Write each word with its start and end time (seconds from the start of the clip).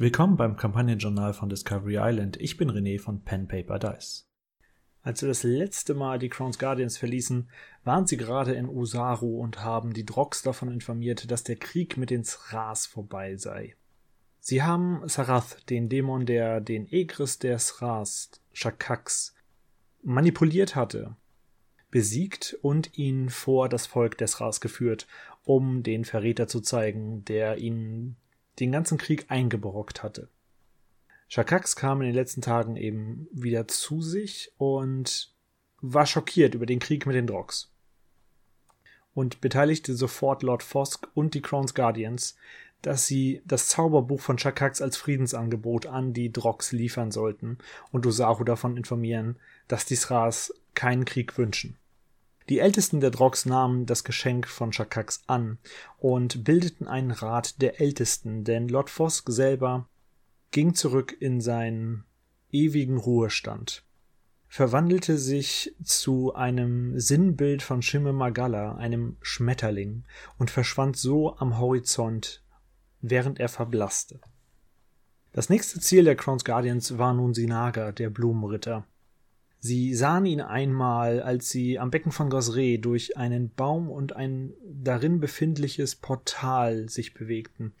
Willkommen 0.00 0.36
beim 0.36 0.54
Kampagnenjournal 0.54 1.32
von 1.34 1.48
Discovery 1.48 1.96
Island. 1.98 2.36
Ich 2.40 2.56
bin 2.56 2.70
René 2.70 3.00
von 3.00 3.24
Pen 3.24 3.48
Paper 3.48 3.80
Dice. 3.80 4.28
Als 5.02 5.22
wir 5.22 5.28
das 5.28 5.42
letzte 5.42 5.94
Mal 5.94 6.20
die 6.20 6.28
Crown's 6.28 6.60
Guardians 6.60 6.96
verließen, 6.96 7.50
waren 7.82 8.06
sie 8.06 8.16
gerade 8.16 8.52
in 8.52 8.68
Osaru 8.68 9.40
und 9.40 9.64
haben 9.64 9.92
die 9.92 10.06
Drogs 10.06 10.42
davon 10.42 10.70
informiert, 10.70 11.32
dass 11.32 11.42
der 11.42 11.56
Krieg 11.56 11.96
mit 11.96 12.10
den 12.10 12.22
Sras 12.22 12.86
vorbei 12.86 13.34
sei. 13.34 13.74
Sie 14.38 14.62
haben 14.62 15.02
Sarath, 15.08 15.68
den 15.68 15.88
Dämon, 15.88 16.26
der 16.26 16.60
den 16.60 16.86
Egris 16.86 17.40
der 17.40 17.58
Sras, 17.58 18.30
Shakax, 18.52 19.34
manipuliert 20.04 20.76
hatte, 20.76 21.16
besiegt 21.90 22.56
und 22.62 22.96
ihn 22.96 23.30
vor 23.30 23.68
das 23.68 23.88
Volk 23.88 24.16
des 24.16 24.30
Sras 24.30 24.60
geführt, 24.60 25.08
um 25.42 25.82
den 25.82 26.04
Verräter 26.04 26.46
zu 26.46 26.60
zeigen, 26.60 27.24
der 27.24 27.58
ihnen 27.58 28.16
den 28.60 28.72
ganzen 28.72 28.98
Krieg 28.98 29.26
eingebrockt 29.28 30.02
hatte. 30.02 30.28
Shakax 31.28 31.76
kam 31.76 32.00
in 32.00 32.08
den 32.08 32.14
letzten 32.14 32.40
Tagen 32.40 32.76
eben 32.76 33.28
wieder 33.32 33.68
zu 33.68 34.00
sich 34.00 34.52
und 34.56 35.32
war 35.80 36.06
schockiert 36.06 36.54
über 36.54 36.66
den 36.66 36.78
Krieg 36.78 37.06
mit 37.06 37.14
den 37.14 37.26
Drogs 37.26 37.70
und 39.18 39.40
beteiligte 39.40 39.94
sofort 39.96 40.44
Lord 40.44 40.62
Fosk 40.62 41.08
und 41.12 41.34
die 41.34 41.42
Crown's 41.42 41.74
Guardians, 41.74 42.36
dass 42.82 43.06
sie 43.06 43.42
das 43.44 43.66
Zauberbuch 43.66 44.20
von 44.20 44.38
Shakax 44.38 44.80
als 44.80 44.96
Friedensangebot 44.96 45.86
an 45.86 46.12
die 46.12 46.32
Drogs 46.32 46.70
liefern 46.70 47.10
sollten 47.10 47.58
und 47.90 48.06
Osaru 48.06 48.44
davon 48.44 48.76
informieren, 48.76 49.36
dass 49.66 49.84
die 49.84 49.96
Sras 49.96 50.54
keinen 50.74 51.04
Krieg 51.04 51.36
wünschen. 51.36 51.76
Die 52.48 52.60
Ältesten 52.60 53.00
der 53.00 53.10
Drogs 53.10 53.44
nahmen 53.44 53.84
das 53.84 54.04
Geschenk 54.04 54.46
von 54.48 54.72
Shakax 54.72 55.22
an 55.26 55.58
und 55.98 56.44
bildeten 56.44 56.88
einen 56.88 57.10
Rat 57.10 57.60
der 57.60 57.80
Ältesten, 57.80 58.44
denn 58.44 58.68
Lord 58.68 58.88
Fosk 58.88 59.28
selber 59.30 59.86
ging 60.50 60.74
zurück 60.74 61.14
in 61.20 61.42
seinen 61.42 62.04
ewigen 62.50 62.96
Ruhestand, 62.96 63.84
verwandelte 64.46 65.18
sich 65.18 65.74
zu 65.84 66.34
einem 66.34 66.98
Sinnbild 66.98 67.62
von 67.62 67.82
Shimme 67.82 68.14
Magala, 68.14 68.76
einem 68.76 69.18
Schmetterling, 69.20 70.04
und 70.38 70.50
verschwand 70.50 70.96
so 70.96 71.36
am 71.36 71.58
Horizont, 71.58 72.42
während 73.02 73.38
er 73.40 73.50
verblasste. 73.50 74.20
Das 75.32 75.50
nächste 75.50 75.80
Ziel 75.80 76.04
der 76.04 76.16
Crown's 76.16 76.44
Guardians 76.44 76.96
war 76.96 77.12
nun 77.12 77.34
Sinaga, 77.34 77.92
der 77.92 78.08
Blumenritter. 78.08 78.86
Sie 79.60 79.94
sahen 79.94 80.24
ihn 80.26 80.40
einmal, 80.40 81.20
als 81.20 81.50
sie 81.50 81.78
am 81.78 81.90
Becken 81.90 82.12
von 82.12 82.30
Gosre 82.30 82.78
durch 82.78 83.16
einen 83.16 83.50
Baum 83.50 83.90
und 83.90 84.14
ein 84.14 84.52
darin 84.62 85.20
befindliches 85.20 85.96
Portal 85.96 86.88
sich 86.88 87.12
bewegten. 87.12 87.72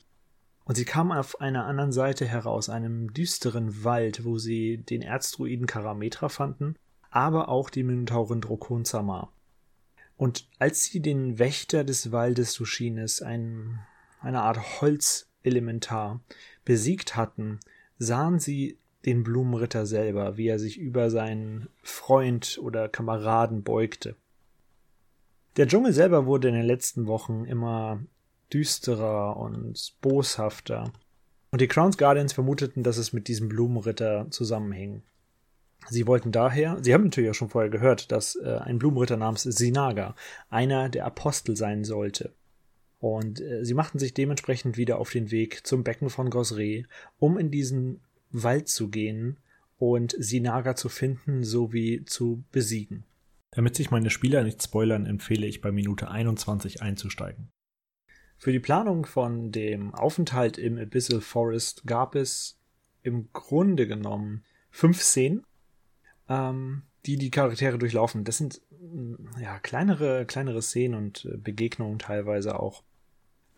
Und 0.64 0.74
sie 0.74 0.84
kamen 0.84 1.12
auf 1.12 1.40
einer 1.40 1.66
anderen 1.66 1.92
Seite 1.92 2.26
heraus, 2.26 2.68
einem 2.68 3.14
düsteren 3.14 3.84
Wald, 3.84 4.24
wo 4.24 4.38
sie 4.38 4.78
den 4.78 5.02
Erzdruiden 5.02 5.66
Karametra 5.66 6.28
fanden, 6.28 6.74
aber 7.10 7.48
auch 7.48 7.70
die 7.70 7.84
Minotaurin 7.84 8.40
Drokonzama. 8.40 9.32
Und 10.16 10.48
als 10.58 10.84
sie 10.84 11.00
den 11.00 11.38
Wächter 11.38 11.84
des 11.84 12.10
Waldes 12.10 12.52
Sushines, 12.52 13.22
ein, 13.22 13.78
eine 14.20 14.42
Art 14.42 14.80
Holzelementar, 14.80 16.20
besiegt 16.64 17.14
hatten, 17.14 17.60
sahen 17.98 18.40
sie 18.40 18.76
den 19.04 19.22
Blumenritter 19.22 19.86
selber, 19.86 20.36
wie 20.36 20.48
er 20.48 20.58
sich 20.58 20.78
über 20.78 21.10
seinen 21.10 21.68
Freund 21.82 22.58
oder 22.62 22.88
Kameraden 22.88 23.62
beugte. 23.62 24.16
Der 25.56 25.66
Dschungel 25.66 25.92
selber 25.92 26.26
wurde 26.26 26.48
in 26.48 26.54
den 26.54 26.66
letzten 26.66 27.06
Wochen 27.06 27.44
immer 27.44 28.00
düsterer 28.52 29.36
und 29.36 29.94
boshafter. 30.00 30.92
Und 31.50 31.60
die 31.60 31.68
Crown's 31.68 31.98
Guardians 31.98 32.32
vermuteten, 32.32 32.82
dass 32.82 32.98
es 32.98 33.12
mit 33.12 33.28
diesem 33.28 33.48
Blumenritter 33.48 34.26
zusammenhing. 34.30 35.02
Sie 35.88 36.06
wollten 36.06 36.32
daher, 36.32 36.78
sie 36.82 36.92
haben 36.92 37.04
natürlich 37.04 37.30
auch 37.30 37.34
schon 37.34 37.48
vorher 37.48 37.70
gehört, 37.70 38.12
dass 38.12 38.36
äh, 38.36 38.58
ein 38.62 38.78
Blumenritter 38.78 39.16
namens 39.16 39.42
Sinaga 39.42 40.14
einer 40.50 40.88
der 40.88 41.06
Apostel 41.06 41.56
sein 41.56 41.84
sollte. 41.84 42.34
Und 42.98 43.40
äh, 43.40 43.64
sie 43.64 43.74
machten 43.74 43.98
sich 43.98 44.12
dementsprechend 44.12 44.76
wieder 44.76 44.98
auf 44.98 45.10
den 45.10 45.30
Weg 45.30 45.66
zum 45.66 45.84
Becken 45.84 46.10
von 46.10 46.30
Gosre, 46.30 46.84
um 47.18 47.38
in 47.38 47.50
diesen 47.50 48.00
Wald 48.30 48.68
zu 48.68 48.88
gehen 48.88 49.38
und 49.78 50.14
Sinaga 50.18 50.74
zu 50.76 50.88
finden 50.88 51.44
sowie 51.44 52.04
zu 52.04 52.44
besiegen. 52.52 53.04
Damit 53.52 53.76
sich 53.76 53.90
meine 53.90 54.10
Spieler 54.10 54.44
nicht 54.44 54.62
spoilern, 54.62 55.06
empfehle 55.06 55.46
ich 55.46 55.60
bei 55.60 55.72
Minute 55.72 56.10
21 56.10 56.82
einzusteigen. 56.82 57.48
Für 58.36 58.52
die 58.52 58.60
Planung 58.60 59.06
von 59.06 59.50
dem 59.50 59.94
Aufenthalt 59.94 60.58
im 60.58 60.78
Abyssal 60.78 61.20
Forest 61.20 61.84
gab 61.86 62.14
es 62.14 62.58
im 63.02 63.32
Grunde 63.32 63.86
genommen 63.86 64.44
fünf 64.70 65.02
Szenen, 65.02 65.44
ähm, 66.28 66.82
die 67.06 67.16
die 67.16 67.30
Charaktere 67.30 67.78
durchlaufen. 67.78 68.24
Das 68.24 68.38
sind 68.38 68.60
ja 69.40 69.58
kleinere, 69.58 70.24
kleinere 70.26 70.62
Szenen 70.62 70.94
und 70.94 71.24
äh, 71.24 71.36
Begegnungen 71.36 71.98
teilweise 71.98 72.60
auch. 72.60 72.84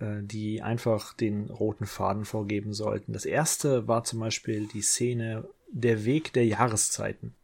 Äh, 0.01 0.23
die 0.23 0.63
einfach 0.63 1.13
den 1.13 1.51
roten 1.51 1.87
Faden 1.87 2.25
vorgeben 2.25 2.73
sollten. 2.73 3.13
Das 3.13 3.27
erste 3.27 3.87
war 3.87 4.03
zum 4.03 4.21
Beispiel 4.21 4.67
die 4.67 4.81
Szene 4.81 5.47
Der 5.71 6.05
Weg 6.05 6.33
der 6.33 6.47
Jahreszeiten. 6.47 7.35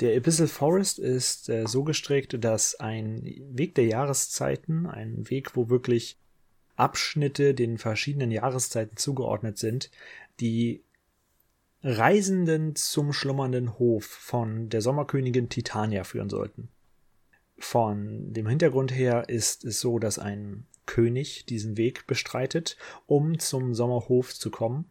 Der 0.00 0.16
Abyssal 0.16 0.46
Forest 0.46 1.00
ist 1.00 1.48
äh, 1.48 1.66
so 1.66 1.82
gestrickt, 1.82 2.42
dass 2.44 2.76
ein 2.76 3.24
Weg 3.50 3.74
der 3.74 3.86
Jahreszeiten, 3.86 4.86
ein 4.86 5.28
Weg, 5.28 5.56
wo 5.56 5.68
wirklich 5.70 6.16
Abschnitte 6.76 7.52
den 7.52 7.78
verschiedenen 7.78 8.30
Jahreszeiten 8.30 8.96
zugeordnet 8.96 9.58
sind, 9.58 9.90
die 10.38 10.84
Reisenden 11.82 12.76
zum 12.76 13.12
schlummernden 13.12 13.76
Hof 13.80 14.04
von 14.04 14.68
der 14.68 14.82
Sommerkönigin 14.82 15.48
Titania 15.48 16.04
führen 16.04 16.30
sollten. 16.30 16.68
Von 17.58 18.32
dem 18.32 18.46
Hintergrund 18.46 18.94
her 18.94 19.28
ist 19.28 19.64
es 19.64 19.80
so, 19.80 19.98
dass 19.98 20.20
ein 20.20 20.64
König 20.88 21.44
diesen 21.46 21.76
Weg 21.76 22.06
bestreitet, 22.08 22.76
um 23.06 23.38
zum 23.38 23.74
Sommerhof 23.74 24.34
zu 24.34 24.50
kommen 24.50 24.86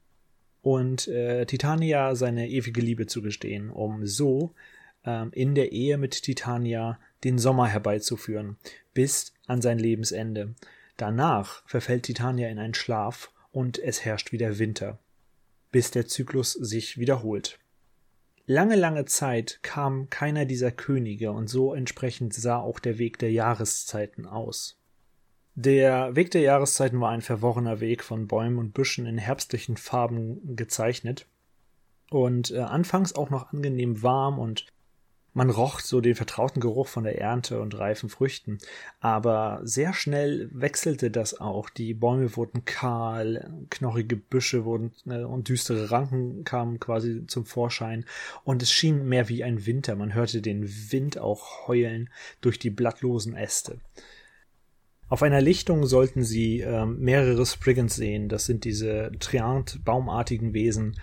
und 0.62 1.08
äh, 1.08 1.46
Titania 1.46 2.16
seine 2.16 2.48
ewige 2.48 2.82
Liebe 2.82 3.08
zu 3.08 3.22
gestehen, 3.22 3.70
um 3.70 4.06
so 4.06 4.54
ähm, 5.04 5.32
in 5.34 5.56
der 5.56 5.72
Ehe 5.72 5.98
mit 5.98 6.22
Titania 6.22 7.00
den 7.24 7.40
Sommer 7.40 7.68
herbeizuführen, 7.68 8.58
bis 8.94 9.34
an 9.48 9.62
sein 9.62 9.80
Lebensende. 9.80 10.54
Danach 10.98 11.68
verfällt 11.68 12.04
Titania 12.04 12.48
in 12.48 12.60
einen 12.60 12.76
Schlaf 12.76 13.32
und 13.52 13.80
es 13.80 14.06
herrscht 14.06 14.32
wieder 14.32 14.60
Winter, 14.60 15.00
bis 15.72 15.90
der 15.92 16.06
Zyklus 16.08 16.54
sich 16.54 17.00
wiederholt. 17.00 17.60
Lange, 18.46 18.76
lange 18.76 19.06
Zeit 19.06 19.60
kam 19.64 20.10
keiner 20.12 20.46
dieser 20.46 20.72
Könige 20.72 21.32
und 21.32 21.48
so 21.48 21.74
entsprechend 21.74 22.34
sah 22.34 22.58
auch 22.60 22.80
der 22.80 23.00
Weg 23.00 23.18
der 23.18 23.32
Jahreszeiten 23.32 24.28
aus. 24.28 24.78
Der 25.60 26.16
Weg 26.16 26.30
der 26.30 26.42
Jahreszeiten 26.42 27.02
war 27.02 27.10
ein 27.10 27.24
verworrener 27.24 27.80
Weg 27.80 28.04
von 28.04 28.28
Bäumen 28.28 28.60
und 28.60 28.76
Büschen 28.76 29.08
in 29.08 29.18
herbstlichen 29.18 29.76
Farben 29.76 30.56
gezeichnet 30.56 31.26
und 32.12 32.52
äh, 32.52 32.60
anfangs 32.60 33.16
auch 33.16 33.32
noch 33.32 33.52
angenehm 33.52 34.04
warm 34.04 34.38
und 34.38 34.68
man 35.34 35.50
roch 35.50 35.80
so 35.80 36.00
den 36.00 36.14
vertrauten 36.14 36.62
Geruch 36.62 36.88
von 36.88 37.06
der 37.06 37.20
Ernte 37.20 37.60
und 37.60 37.76
reifen 37.76 38.08
Früchten, 38.08 38.60
aber 39.00 39.62
sehr 39.64 39.94
schnell 39.94 40.48
wechselte 40.54 41.10
das 41.10 41.40
auch. 41.42 41.72
Die 41.72 41.96
Bäume 41.96 42.36
wurden 42.36 42.64
kahl, 42.64 43.50
knochige 43.72 44.16
Büsche 44.16 44.64
wurden 44.64 44.92
äh, 45.08 45.24
und 45.24 45.50
düstere 45.50 45.90
Ranken 45.90 46.44
kamen 46.44 46.80
quasi 46.80 47.26
zum 47.26 47.48
Vorschein 47.48 48.06
und 48.44 48.62
es 48.62 48.72
schien 48.72 49.10
mehr 49.10 49.28
wie 49.28 49.44
ein 49.44 49.66
Winter. 49.66 49.96
Man 49.96 50.14
hörte 50.14 50.44
den 50.44 50.70
Wind 50.92 51.18
auch 51.18 51.68
heulen 51.68 52.12
durch 52.42 52.60
die 52.60 52.70
blattlosen 52.70 53.36
Äste. 53.36 53.80
Auf 55.10 55.24
einer 55.24 55.42
Lichtung 55.42 55.86
sollten 55.86 56.24
sie 56.24 56.60
ähm, 56.60 57.00
mehrere 57.00 57.46
Spriggans 57.46 57.96
sehen. 57.96 58.28
Das 58.28 58.46
sind 58.46 58.66
diese 58.66 59.12
Triant-baumartigen 59.20 60.54
Wesen, 60.54 60.98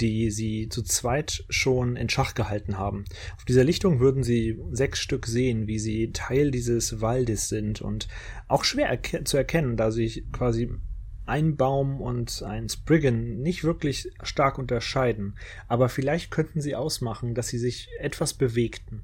die 0.00 0.30
sie 0.30 0.68
zu 0.68 0.82
zweit 0.82 1.44
schon 1.48 1.96
in 1.96 2.10
Schach 2.10 2.34
gehalten 2.34 2.78
haben. 2.78 3.04
Auf 3.36 3.46
dieser 3.46 3.64
Lichtung 3.64 3.98
würden 3.98 4.22
sie 4.22 4.60
sechs 4.70 5.00
Stück 5.00 5.26
sehen, 5.26 5.66
wie 5.66 5.78
sie 5.78 6.12
Teil 6.12 6.50
dieses 6.50 7.00
Waldes 7.00 7.48
sind 7.48 7.80
und 7.80 8.08
auch 8.46 8.64
schwer 8.64 8.88
erke 8.88 9.24
zu 9.24 9.38
erkennen, 9.38 9.78
da 9.78 9.90
sich 9.90 10.24
quasi 10.32 10.70
ein 11.24 11.56
Baum 11.56 12.00
und 12.00 12.42
ein 12.42 12.68
Spriggan 12.68 13.40
nicht 13.40 13.64
wirklich 13.64 14.10
stark 14.22 14.58
unterscheiden, 14.58 15.36
aber 15.66 15.88
vielleicht 15.88 16.30
könnten 16.30 16.60
sie 16.60 16.76
ausmachen, 16.76 17.34
dass 17.34 17.48
sie 17.48 17.58
sich 17.58 17.88
etwas 17.98 18.34
bewegten. 18.34 19.02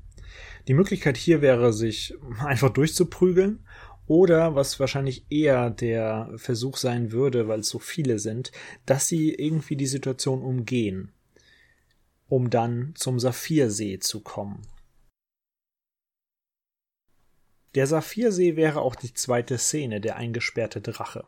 Die 0.69 0.75
Möglichkeit 0.75 1.17
hier 1.17 1.41
wäre, 1.43 1.73
sich 1.73 2.15
einfach 2.39 2.71
durchzuprügeln 2.71 3.61
oder 4.07 4.55
was 4.55 4.81
wahrscheinlich 4.81 5.25
eher 5.31 5.71
der 5.71 6.33
Versuch 6.37 6.77
sein 6.77 7.13
würde, 7.13 7.49
weil 7.49 7.61
es 7.61 7.69
so 7.69 7.79
viele 7.79 8.19
sind, 8.19 8.53
dass 8.87 9.09
sie 9.09 9.33
irgendwie 9.35 9.77
die 9.77 9.87
Situation 9.87 10.43
umgehen, 10.43 11.13
um 12.29 12.51
dann 12.51 12.93
zum 12.97 13.21
Saphirsee 13.21 13.99
zu 13.99 14.21
kommen. 14.21 14.63
Der 17.75 17.87
Saphirsee 17.87 18.57
wäre 18.57 18.83
auch 18.83 18.95
die 18.95 19.15
zweite 19.15 19.57
Szene, 19.57 20.01
der 20.01 20.17
eingesperrte 20.17 20.83
Drache. 20.83 21.27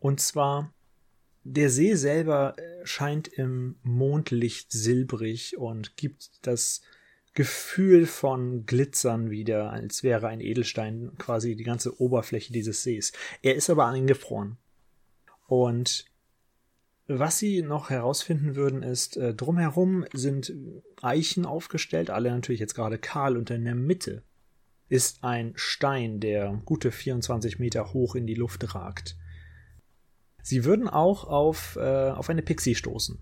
Und 0.00 0.20
zwar, 0.20 0.72
der 1.44 1.70
See 1.70 1.94
selber 1.94 2.56
scheint 2.82 3.28
im 3.28 3.76
Mondlicht 3.82 4.72
silbrig 4.72 5.56
und 5.56 5.96
gibt 5.96 6.30
das 6.42 6.82
Gefühl 7.34 8.06
von 8.06 8.66
Glitzern 8.66 9.30
wieder, 9.30 9.70
als 9.70 10.02
wäre 10.02 10.28
ein 10.28 10.40
Edelstein 10.40 11.12
quasi 11.18 11.56
die 11.56 11.64
ganze 11.64 12.00
Oberfläche 12.00 12.52
dieses 12.52 12.82
Sees. 12.82 13.12
Er 13.40 13.54
ist 13.54 13.70
aber 13.70 13.86
eingefroren. 13.86 14.58
Und 15.46 16.04
was 17.08 17.38
sie 17.38 17.62
noch 17.62 17.90
herausfinden 17.90 18.54
würden, 18.54 18.82
ist, 18.82 19.16
äh, 19.16 19.34
drumherum 19.34 20.04
sind 20.12 20.52
Eichen 21.00 21.46
aufgestellt, 21.46 22.10
alle 22.10 22.30
natürlich 22.30 22.60
jetzt 22.60 22.74
gerade 22.74 22.98
kahl, 22.98 23.36
und 23.36 23.50
in 23.50 23.64
der 23.64 23.74
Mitte 23.74 24.22
ist 24.88 25.24
ein 25.24 25.52
Stein, 25.56 26.20
der 26.20 26.60
gute 26.64 26.92
24 26.92 27.58
Meter 27.58 27.92
hoch 27.92 28.14
in 28.14 28.26
die 28.26 28.34
Luft 28.34 28.74
ragt. 28.74 29.16
Sie 30.42 30.64
würden 30.64 30.88
auch 30.88 31.24
auf, 31.24 31.76
äh, 31.76 32.10
auf 32.10 32.28
eine 32.28 32.42
Pixie 32.42 32.74
stoßen, 32.74 33.18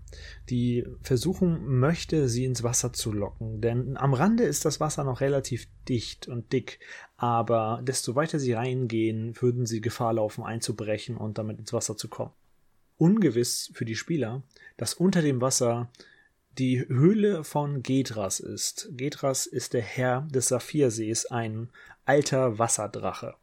die 0.49 0.85
versuchen 1.01 1.79
möchte, 1.79 2.27
sie 2.27 2.45
ins 2.45 2.63
Wasser 2.63 2.93
zu 2.93 3.11
locken. 3.11 3.61
Denn 3.61 3.95
am 3.95 4.15
Rande 4.15 4.43
ist 4.43 4.65
das 4.65 4.79
Wasser 4.79 5.03
noch 5.03 5.21
relativ 5.21 5.67
dicht 5.87 6.27
und 6.27 6.51
dick, 6.51 6.79
aber 7.17 7.81
desto 7.83 8.15
weiter 8.15 8.39
sie 8.39 8.53
reingehen, 8.53 9.39
würden 9.39 9.67
sie 9.67 9.81
Gefahr 9.81 10.13
laufen, 10.13 10.43
einzubrechen 10.43 11.15
und 11.15 11.37
damit 11.37 11.59
ins 11.59 11.73
Wasser 11.73 11.95
zu 11.95 12.07
kommen. 12.07 12.31
Ungewiss 12.97 13.71
für 13.73 13.85
die 13.85 13.95
Spieler, 13.95 14.41
dass 14.77 14.95
unter 14.95 15.21
dem 15.21 15.41
Wasser 15.41 15.91
die 16.57 16.87
Höhle 16.87 17.43
von 17.43 17.81
Gedras 17.81 18.39
ist. 18.39 18.89
Gedras 18.91 19.45
ist 19.45 19.73
der 19.73 19.81
Herr 19.81 20.27
des 20.31 20.49
Saphirsees, 20.49 21.27
ein 21.27 21.69
alter 22.05 22.59
Wasserdrache. 22.59 23.35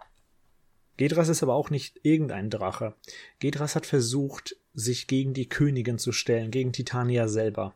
Gedras 0.98 1.28
ist 1.28 1.42
aber 1.42 1.54
auch 1.54 1.70
nicht 1.70 2.00
irgendein 2.02 2.50
Drache. 2.50 2.94
Gedras 3.38 3.76
hat 3.76 3.86
versucht, 3.86 4.56
sich 4.74 5.06
gegen 5.06 5.32
die 5.32 5.48
Königin 5.48 5.96
zu 5.96 6.12
stellen, 6.12 6.50
gegen 6.50 6.72
Titania 6.72 7.28
selber. 7.28 7.74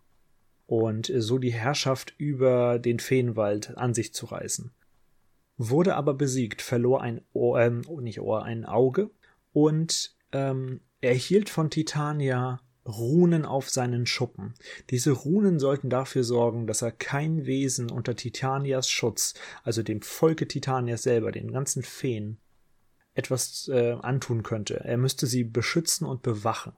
Und 0.67 1.11
so 1.17 1.39
die 1.39 1.53
Herrschaft 1.53 2.15
über 2.19 2.79
den 2.79 2.99
Feenwald 2.99 3.77
an 3.79 3.95
sich 3.95 4.13
zu 4.13 4.27
reißen. 4.27 4.73
Wurde 5.57 5.95
aber 5.95 6.15
besiegt, 6.15 6.63
verlor 6.63 7.01
ein 7.01 7.21
Ohr, 7.33 7.61
äh, 7.61 7.71
nicht 8.01 8.21
Ohr, 8.21 8.43
ein 8.43 8.65
Auge 8.65 9.11
und 9.53 10.17
ähm, 10.33 10.81
erhielt 11.01 11.49
von 11.49 11.71
Titania 11.71 12.61
Runen 12.87 13.45
auf 13.45 13.71
seinen 13.71 14.07
Schuppen. 14.07 14.55
Diese 14.91 15.13
Runen 15.13 15.61
sollten 15.61 15.91
dafür 15.91 16.25
sorgen, 16.25 16.67
dass 16.67 16.83
er 16.83 16.91
kein 16.91 17.47
Wesen 17.47 17.91
unter 17.91 18.17
Titanias 18.17 18.91
Schutz, 18.91 19.35
also 19.63 19.85
dem 19.85 20.03
Volke 20.03 20.49
Titanias 20.49 21.03
selber, 21.03 21.31
den 21.31 21.53
ganzen 21.53 21.85
Feen, 21.85 22.39
etwas 23.15 23.69
äh, 23.69 23.93
antun 24.01 24.43
könnte. 24.43 24.81
Er 24.85 24.97
müsste 24.97 25.27
sie 25.27 25.45
beschützen 25.45 26.07
und 26.07 26.23
bewachen. 26.23 26.73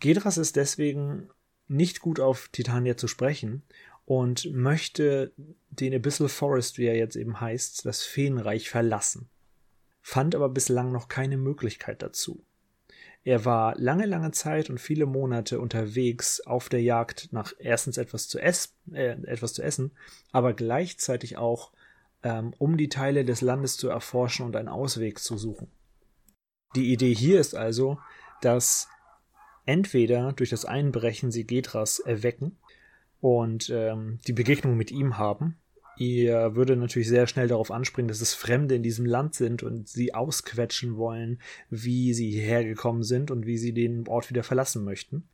Gedras 0.00 0.38
ist 0.38 0.56
deswegen 0.56 1.30
nicht 1.68 2.00
gut 2.00 2.20
auf 2.20 2.48
Titania 2.48 2.96
zu 2.96 3.08
sprechen 3.08 3.62
und 4.04 4.52
möchte 4.52 5.32
den 5.70 5.94
Abyssal 5.94 6.28
Forest, 6.28 6.78
wie 6.78 6.86
er 6.86 6.96
jetzt 6.96 7.16
eben 7.16 7.40
heißt, 7.40 7.86
das 7.86 8.02
Feenreich 8.02 8.68
verlassen. 8.68 9.28
Fand 10.02 10.34
aber 10.34 10.50
bislang 10.50 10.92
noch 10.92 11.08
keine 11.08 11.36
Möglichkeit 11.38 12.02
dazu. 12.02 12.44
Er 13.24 13.46
war 13.46 13.74
lange, 13.78 14.04
lange 14.04 14.32
Zeit 14.32 14.68
und 14.68 14.78
viele 14.78 15.06
Monate 15.06 15.58
unterwegs 15.58 16.42
auf 16.42 16.68
der 16.68 16.82
Jagd 16.82 17.32
nach 17.32 17.54
erstens 17.58 17.96
etwas 17.96 18.28
zu, 18.28 18.38
ess, 18.38 18.74
äh, 18.92 19.16
etwas 19.22 19.54
zu 19.54 19.62
essen, 19.62 19.92
aber 20.30 20.52
gleichzeitig 20.52 21.38
auch 21.38 21.72
ähm, 22.24 22.54
um 22.58 22.76
die 22.76 22.88
Teile 22.88 23.24
des 23.24 23.42
Landes 23.42 23.76
zu 23.76 23.88
erforschen 23.88 24.46
und 24.46 24.56
einen 24.56 24.68
Ausweg 24.68 25.20
zu 25.20 25.38
suchen. 25.38 25.68
Die 26.74 26.92
Idee 26.92 27.14
hier 27.14 27.38
ist 27.38 27.54
also, 27.54 27.98
dass 28.40 28.88
entweder 29.66 30.32
durch 30.32 30.50
das 30.50 30.64
Einbrechen 30.64 31.30
sie 31.30 31.46
Gedras 31.46 32.00
erwecken 32.00 32.58
und 33.20 33.70
ähm, 33.70 34.18
die 34.26 34.32
Begegnung 34.32 34.76
mit 34.76 34.90
ihm 34.90 35.18
haben. 35.18 35.58
Ihr 35.96 36.56
würde 36.56 36.74
natürlich 36.74 37.06
sehr 37.06 37.28
schnell 37.28 37.46
darauf 37.46 37.70
anspringen, 37.70 38.08
dass 38.08 38.20
es 38.20 38.34
Fremde 38.34 38.74
in 38.74 38.82
diesem 38.82 39.06
Land 39.06 39.34
sind 39.34 39.62
und 39.62 39.88
sie 39.88 40.12
ausquetschen 40.12 40.96
wollen, 40.96 41.40
wie 41.70 42.12
sie 42.14 42.30
hierher 42.30 42.64
gekommen 42.64 43.04
sind 43.04 43.30
und 43.30 43.46
wie 43.46 43.58
sie 43.58 43.72
den 43.72 44.08
Ort 44.08 44.28
wieder 44.28 44.42
verlassen 44.42 44.84
möchten. 44.84 45.28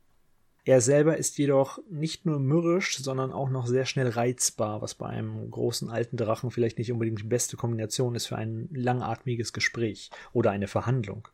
Er 0.63 0.79
selber 0.79 1.17
ist 1.17 1.37
jedoch 1.39 1.79
nicht 1.89 2.25
nur 2.25 2.39
mürrisch, 2.39 2.97
sondern 2.97 3.31
auch 3.31 3.49
noch 3.49 3.65
sehr 3.65 3.85
schnell 3.85 4.09
reizbar, 4.09 4.81
was 4.81 4.93
bei 4.93 5.07
einem 5.07 5.49
großen 5.49 5.89
alten 5.89 6.17
Drachen 6.17 6.51
vielleicht 6.51 6.77
nicht 6.77 6.91
unbedingt 6.91 7.19
die 7.19 7.27
beste 7.27 7.57
Kombination 7.57 8.13
ist 8.13 8.27
für 8.27 8.35
ein 8.35 8.69
langatmiges 8.71 9.53
Gespräch 9.53 10.11
oder 10.33 10.51
eine 10.51 10.67
Verhandlung. 10.67 11.27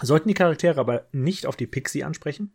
Sollten 0.00 0.28
die 0.28 0.34
Charaktere 0.34 0.80
aber 0.80 1.06
nicht 1.12 1.46
auf 1.46 1.56
die 1.56 1.66
Pixie 1.66 2.04
ansprechen 2.04 2.52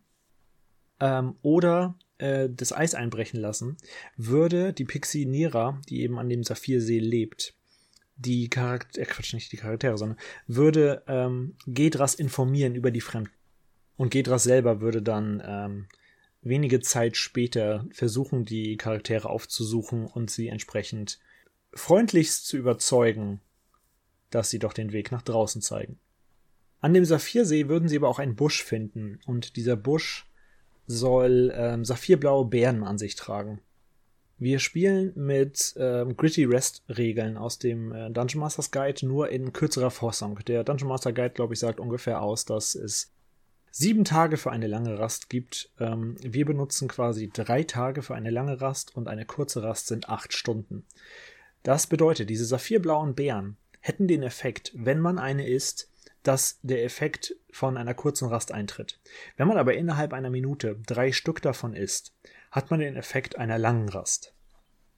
ähm, 0.99 1.35
oder 1.43 1.99
äh, 2.17 2.49
das 2.49 2.73
Eis 2.73 2.95
einbrechen 2.95 3.39
lassen, 3.39 3.77
würde 4.15 4.73
die 4.73 4.85
Pixie 4.85 5.25
Nira, 5.25 5.79
die 5.87 6.01
eben 6.01 6.17
an 6.17 6.29
dem 6.29 6.43
Saphirsee 6.43 6.99
lebt, 6.99 7.53
die 8.15 8.49
Charaktere, 8.49 9.03
äh, 9.03 9.05
Quatsch, 9.05 9.33
nicht 9.33 9.51
die 9.51 9.57
Charaktere, 9.57 9.97
sondern 9.97 10.19
würde 10.47 11.03
ähm, 11.07 11.55
Gedras 11.67 12.15
informieren 12.15 12.75
über 12.75 12.89
die 12.89 13.01
Fremden. 13.01 13.31
Und 14.01 14.09
Gedras 14.09 14.41
selber 14.41 14.81
würde 14.81 15.03
dann 15.03 15.43
ähm, 15.45 15.85
wenige 16.41 16.79
Zeit 16.79 17.17
später 17.17 17.85
versuchen, 17.91 18.45
die 18.45 18.75
Charaktere 18.75 19.29
aufzusuchen 19.29 20.07
und 20.07 20.31
sie 20.31 20.47
entsprechend 20.47 21.19
freundlichst 21.71 22.47
zu 22.47 22.57
überzeugen, 22.57 23.41
dass 24.31 24.49
sie 24.49 24.57
doch 24.57 24.73
den 24.73 24.91
Weg 24.91 25.11
nach 25.11 25.21
draußen 25.21 25.61
zeigen. 25.61 25.99
An 26.79 26.95
dem 26.95 27.05
Saphirsee 27.05 27.69
würden 27.69 27.87
sie 27.87 27.97
aber 27.97 28.09
auch 28.09 28.17
einen 28.17 28.35
Busch 28.35 28.63
finden, 28.63 29.19
und 29.27 29.55
dieser 29.55 29.75
Busch 29.75 30.25
soll 30.87 31.53
ähm, 31.55 31.85
saphirblaue 31.85 32.45
Beeren 32.45 32.83
an 32.83 32.97
sich 32.97 33.15
tragen. 33.15 33.61
Wir 34.39 34.57
spielen 34.57 35.13
mit 35.13 35.75
ähm, 35.77 36.17
Gritty 36.17 36.45
Rest 36.45 36.83
Regeln 36.89 37.37
aus 37.37 37.59
dem 37.59 37.91
äh, 37.91 38.09
Dungeon 38.09 38.39
Masters 38.39 38.71
Guide 38.71 39.05
nur 39.05 39.29
in 39.29 39.53
kürzerer 39.53 39.91
Fassung. 39.91 40.39
Der 40.47 40.63
Dungeon 40.63 40.89
Master 40.89 41.13
Guide, 41.13 41.35
glaube 41.35 41.53
ich, 41.53 41.59
sagt 41.59 41.79
ungefähr 41.79 42.23
aus, 42.23 42.45
dass 42.45 42.73
es 42.73 43.11
sieben 43.71 44.03
Tage 44.03 44.37
für 44.37 44.51
eine 44.51 44.67
lange 44.67 44.99
Rast 44.99 45.29
gibt. 45.29 45.71
Ähm, 45.79 46.15
wir 46.21 46.45
benutzen 46.45 46.87
quasi 46.87 47.29
drei 47.29 47.63
Tage 47.63 48.03
für 48.03 48.13
eine 48.13 48.29
lange 48.29 48.61
Rast 48.61 48.95
und 48.95 49.07
eine 49.07 49.25
kurze 49.25 49.63
Rast 49.63 49.87
sind 49.87 50.09
acht 50.09 50.33
Stunden. 50.33 50.85
Das 51.63 51.87
bedeutet, 51.87 52.29
diese 52.29 52.45
saphirblauen 52.45 53.15
Beeren 53.15 53.57
hätten 53.79 54.07
den 54.07 54.23
Effekt, 54.23 54.71
wenn 54.75 54.99
man 54.99 55.17
eine 55.17 55.47
isst, 55.47 55.89
dass 56.23 56.59
der 56.61 56.83
Effekt 56.83 57.35
von 57.51 57.77
einer 57.77 57.95
kurzen 57.95 58.27
Rast 58.27 58.51
eintritt. 58.51 58.99
Wenn 59.37 59.47
man 59.47 59.57
aber 59.57 59.73
innerhalb 59.73 60.13
einer 60.13 60.29
Minute 60.29 60.79
drei 60.85 61.11
Stück 61.11 61.41
davon 61.41 61.73
isst, 61.73 62.13
hat 62.51 62.69
man 62.69 62.79
den 62.79 62.95
Effekt 62.95 63.37
einer 63.37 63.57
langen 63.57 63.89
Rast. 63.89 64.35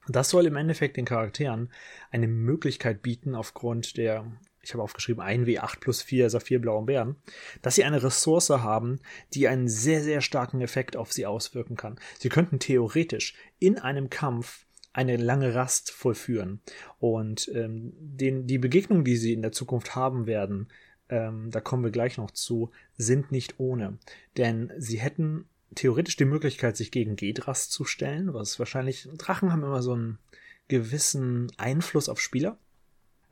Das 0.07 0.29
soll 0.29 0.47
im 0.47 0.57
Endeffekt 0.57 0.97
den 0.97 1.05
Charakteren 1.05 1.71
eine 2.11 2.27
Möglichkeit 2.27 3.01
bieten, 3.01 3.35
aufgrund 3.35 3.95
der 3.95 4.29
ich 4.63 4.73
habe 4.73 4.81
aufgeschrieben, 4.81 5.21
1W8 5.21 5.79
plus 5.79 6.01
4 6.01 6.29
saphirblauen 6.29 6.85
Bären, 6.85 7.17
dass 7.61 7.75
sie 7.75 7.83
eine 7.83 8.01
Ressource 8.01 8.49
haben, 8.49 8.99
die 9.33 9.47
einen 9.47 9.67
sehr, 9.67 10.01
sehr 10.01 10.21
starken 10.21 10.61
Effekt 10.61 10.95
auf 10.95 11.11
sie 11.11 11.25
auswirken 11.25 11.75
kann. 11.75 11.99
Sie 12.17 12.29
könnten 12.29 12.59
theoretisch 12.59 13.35
in 13.59 13.77
einem 13.77 14.09
Kampf 14.09 14.65
eine 14.93 15.17
lange 15.17 15.53
Rast 15.53 15.91
vollführen. 15.91 16.61
Und 16.99 17.51
ähm, 17.53 17.93
den, 17.97 18.47
die 18.47 18.57
Begegnungen, 18.57 19.03
die 19.03 19.17
sie 19.17 19.33
in 19.33 19.41
der 19.41 19.51
Zukunft 19.51 19.95
haben 19.95 20.27
werden, 20.27 20.69
ähm, 21.09 21.49
da 21.51 21.59
kommen 21.59 21.83
wir 21.83 21.91
gleich 21.91 22.17
noch 22.17 22.31
zu, 22.31 22.71
sind 22.95 23.31
nicht 23.31 23.59
ohne. 23.59 23.97
Denn 24.37 24.71
sie 24.77 24.99
hätten 24.99 25.49
theoretisch 25.75 26.15
die 26.15 26.25
Möglichkeit, 26.25 26.77
sich 26.77 26.91
gegen 26.91 27.15
Gedras 27.15 27.69
zu 27.69 27.83
stellen, 27.83 28.33
was 28.33 28.59
wahrscheinlich, 28.59 29.09
Drachen 29.17 29.51
haben 29.51 29.63
immer 29.63 29.81
so 29.81 29.93
einen 29.93 30.19
gewissen 30.67 31.51
Einfluss 31.57 32.07
auf 32.07 32.21
Spieler 32.21 32.57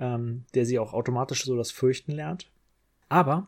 ähm, 0.01 0.45
der 0.55 0.65
sie 0.65 0.79
auch 0.79 0.93
automatisch 0.93 1.45
so 1.45 1.55
das 1.55 1.71
Fürchten 1.71 2.11
lernt. 2.11 2.51
Aber 3.07 3.47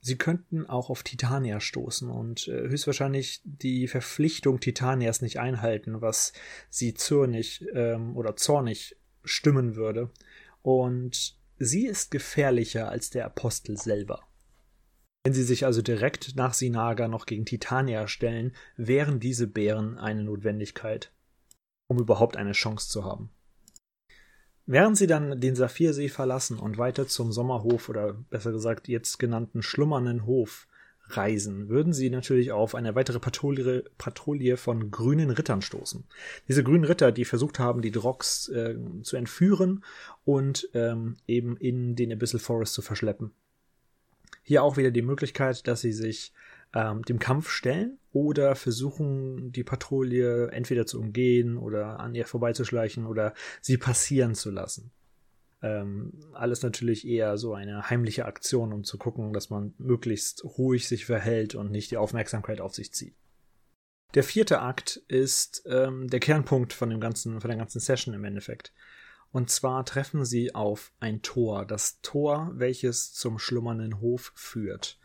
sie 0.00 0.16
könnten 0.16 0.66
auch 0.66 0.90
auf 0.90 1.02
Titania 1.02 1.60
stoßen 1.60 2.10
und 2.10 2.46
äh, 2.46 2.68
höchstwahrscheinlich 2.68 3.40
die 3.44 3.88
Verpflichtung 3.88 4.60
Titanias 4.60 5.22
nicht 5.22 5.40
einhalten, 5.40 6.02
was 6.02 6.34
sie 6.68 6.94
zornig 6.94 7.64
ähm, 7.72 8.16
oder 8.16 8.36
zornig 8.36 8.96
stimmen 9.24 9.76
würde. 9.76 10.10
Und 10.62 11.38
sie 11.58 11.86
ist 11.86 12.10
gefährlicher 12.10 12.90
als 12.90 13.08
der 13.10 13.24
Apostel 13.24 13.78
selber. 13.78 14.20
Wenn 15.24 15.32
sie 15.32 15.42
sich 15.42 15.64
also 15.64 15.80
direkt 15.80 16.36
nach 16.36 16.52
Sinaga 16.52 17.08
noch 17.08 17.24
gegen 17.24 17.46
Titania 17.46 18.08
stellen, 18.08 18.52
wären 18.76 19.20
diese 19.20 19.46
Bären 19.46 19.96
eine 19.96 20.22
Notwendigkeit, 20.22 21.12
um 21.86 21.98
überhaupt 21.98 22.36
eine 22.36 22.52
Chance 22.52 22.90
zu 22.90 23.04
haben. 23.04 23.30
Während 24.66 24.96
sie 24.96 25.06
dann 25.06 25.40
den 25.40 25.56
Saphirsee 25.56 26.08
verlassen 26.08 26.58
und 26.58 26.78
weiter 26.78 27.06
zum 27.06 27.32
Sommerhof 27.32 27.88
oder 27.88 28.14
besser 28.30 28.52
gesagt 28.52 28.88
jetzt 28.88 29.18
genannten 29.18 29.62
schlummernden 29.62 30.24
Hof 30.24 30.66
reisen, 31.08 31.68
würden 31.68 31.92
sie 31.92 32.08
natürlich 32.08 32.50
auf 32.50 32.74
eine 32.74 32.94
weitere 32.94 33.20
Patrouille, 33.20 33.84
Patrouille 33.98 34.56
von 34.56 34.90
grünen 34.90 35.30
Rittern 35.30 35.60
stoßen. 35.60 36.04
Diese 36.48 36.64
grünen 36.64 36.84
Ritter, 36.84 37.12
die 37.12 37.26
versucht 37.26 37.58
haben, 37.58 37.82
die 37.82 37.90
Drogs 37.90 38.48
äh, 38.48 38.76
zu 39.02 39.16
entführen 39.16 39.84
und 40.24 40.68
ähm, 40.72 41.16
eben 41.26 41.58
in 41.58 41.94
den 41.94 42.10
Abyssal 42.12 42.40
Forest 42.40 42.72
zu 42.72 42.80
verschleppen. 42.80 43.32
Hier 44.42 44.62
auch 44.62 44.78
wieder 44.78 44.90
die 44.90 45.02
Möglichkeit, 45.02 45.66
dass 45.66 45.82
sie 45.82 45.92
sich 45.92 46.32
ähm, 46.74 47.02
dem 47.02 47.18
Kampf 47.18 47.48
stellen 47.48 47.98
oder 48.12 48.54
versuchen, 48.56 49.52
die 49.52 49.64
Patrouille 49.64 50.48
entweder 50.50 50.86
zu 50.86 51.00
umgehen 51.00 51.56
oder 51.56 52.00
an 52.00 52.14
ihr 52.14 52.26
vorbeizuschleichen 52.26 53.06
oder 53.06 53.34
sie 53.60 53.78
passieren 53.78 54.34
zu 54.34 54.50
lassen. 54.50 54.90
Ähm, 55.62 56.12
alles 56.32 56.62
natürlich 56.62 57.06
eher 57.06 57.38
so 57.38 57.54
eine 57.54 57.88
heimliche 57.88 58.26
Aktion, 58.26 58.72
um 58.72 58.84
zu 58.84 58.98
gucken, 58.98 59.32
dass 59.32 59.48
man 59.48 59.74
möglichst 59.78 60.44
ruhig 60.44 60.88
sich 60.88 61.06
verhält 61.06 61.54
und 61.54 61.70
nicht 61.70 61.90
die 61.90 61.96
Aufmerksamkeit 61.96 62.60
auf 62.60 62.74
sich 62.74 62.92
zieht. 62.92 63.14
Der 64.14 64.24
vierte 64.24 64.60
Akt 64.60 65.02
ist 65.08 65.64
ähm, 65.66 66.08
der 66.08 66.20
Kernpunkt 66.20 66.72
von 66.72 66.90
dem 66.90 67.00
ganzen, 67.00 67.40
von 67.40 67.48
der 67.48 67.58
ganzen 67.58 67.80
Session 67.80 68.14
im 68.14 68.24
Endeffekt. 68.24 68.72
Und 69.32 69.50
zwar 69.50 69.84
treffen 69.84 70.24
sie 70.24 70.54
auf 70.54 70.92
ein 71.00 71.22
Tor, 71.22 71.66
das 71.66 72.00
Tor, 72.02 72.52
welches 72.54 73.12
zum 73.12 73.40
schlummernden 73.40 74.00
Hof 74.00 74.32
führt. 74.36 75.00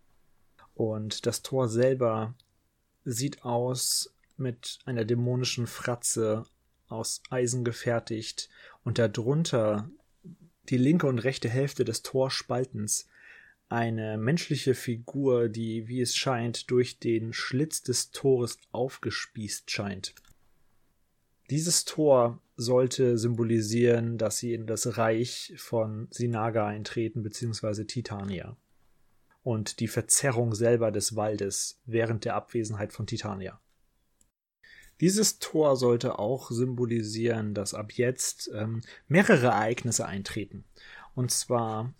Und 0.79 1.25
das 1.25 1.41
Tor 1.41 1.67
selber 1.67 2.35
sieht 3.03 3.43
aus 3.43 4.13
mit 4.37 4.79
einer 4.85 5.03
dämonischen 5.03 5.67
Fratze 5.67 6.45
aus 6.87 7.21
Eisen 7.29 7.65
gefertigt 7.65 8.47
und 8.85 8.97
darunter 8.97 9.89
die 10.69 10.77
linke 10.77 11.05
und 11.05 11.19
rechte 11.19 11.49
Hälfte 11.49 11.83
des 11.83 12.01
Torspaltens 12.01 13.09
eine 13.67 14.17
menschliche 14.17 14.73
Figur, 14.73 15.49
die, 15.49 15.89
wie 15.89 15.99
es 15.99 16.15
scheint, 16.15 16.71
durch 16.71 16.97
den 16.97 17.33
Schlitz 17.33 17.83
des 17.83 18.11
Tores 18.11 18.57
aufgespießt 18.71 19.69
scheint. 19.69 20.15
Dieses 21.49 21.83
Tor 21.83 22.41
sollte 22.55 23.17
symbolisieren, 23.17 24.17
dass 24.17 24.37
sie 24.37 24.53
in 24.53 24.65
das 24.65 24.97
Reich 24.97 25.53
von 25.57 26.07
Sinaga 26.09 26.67
eintreten, 26.67 27.21
beziehungsweise 27.21 27.85
Titania 27.85 28.55
und 29.43 29.79
die 29.79 29.87
Verzerrung 29.87 30.53
selber 30.53 30.91
des 30.91 31.15
Waldes 31.15 31.79
während 31.85 32.25
der 32.25 32.35
Abwesenheit 32.35 32.93
von 32.93 33.07
Titania. 33.07 33.59
Dieses 35.01 35.39
Tor 35.39 35.77
sollte 35.77 36.19
auch 36.19 36.51
symbolisieren, 36.51 37.53
dass 37.53 37.73
ab 37.73 37.93
jetzt 37.93 38.51
ähm, 38.53 38.81
mehrere 39.07 39.47
Ereignisse 39.47 40.05
eintreten. 40.05 40.65
Und 41.15 41.31
zwar 41.31 41.93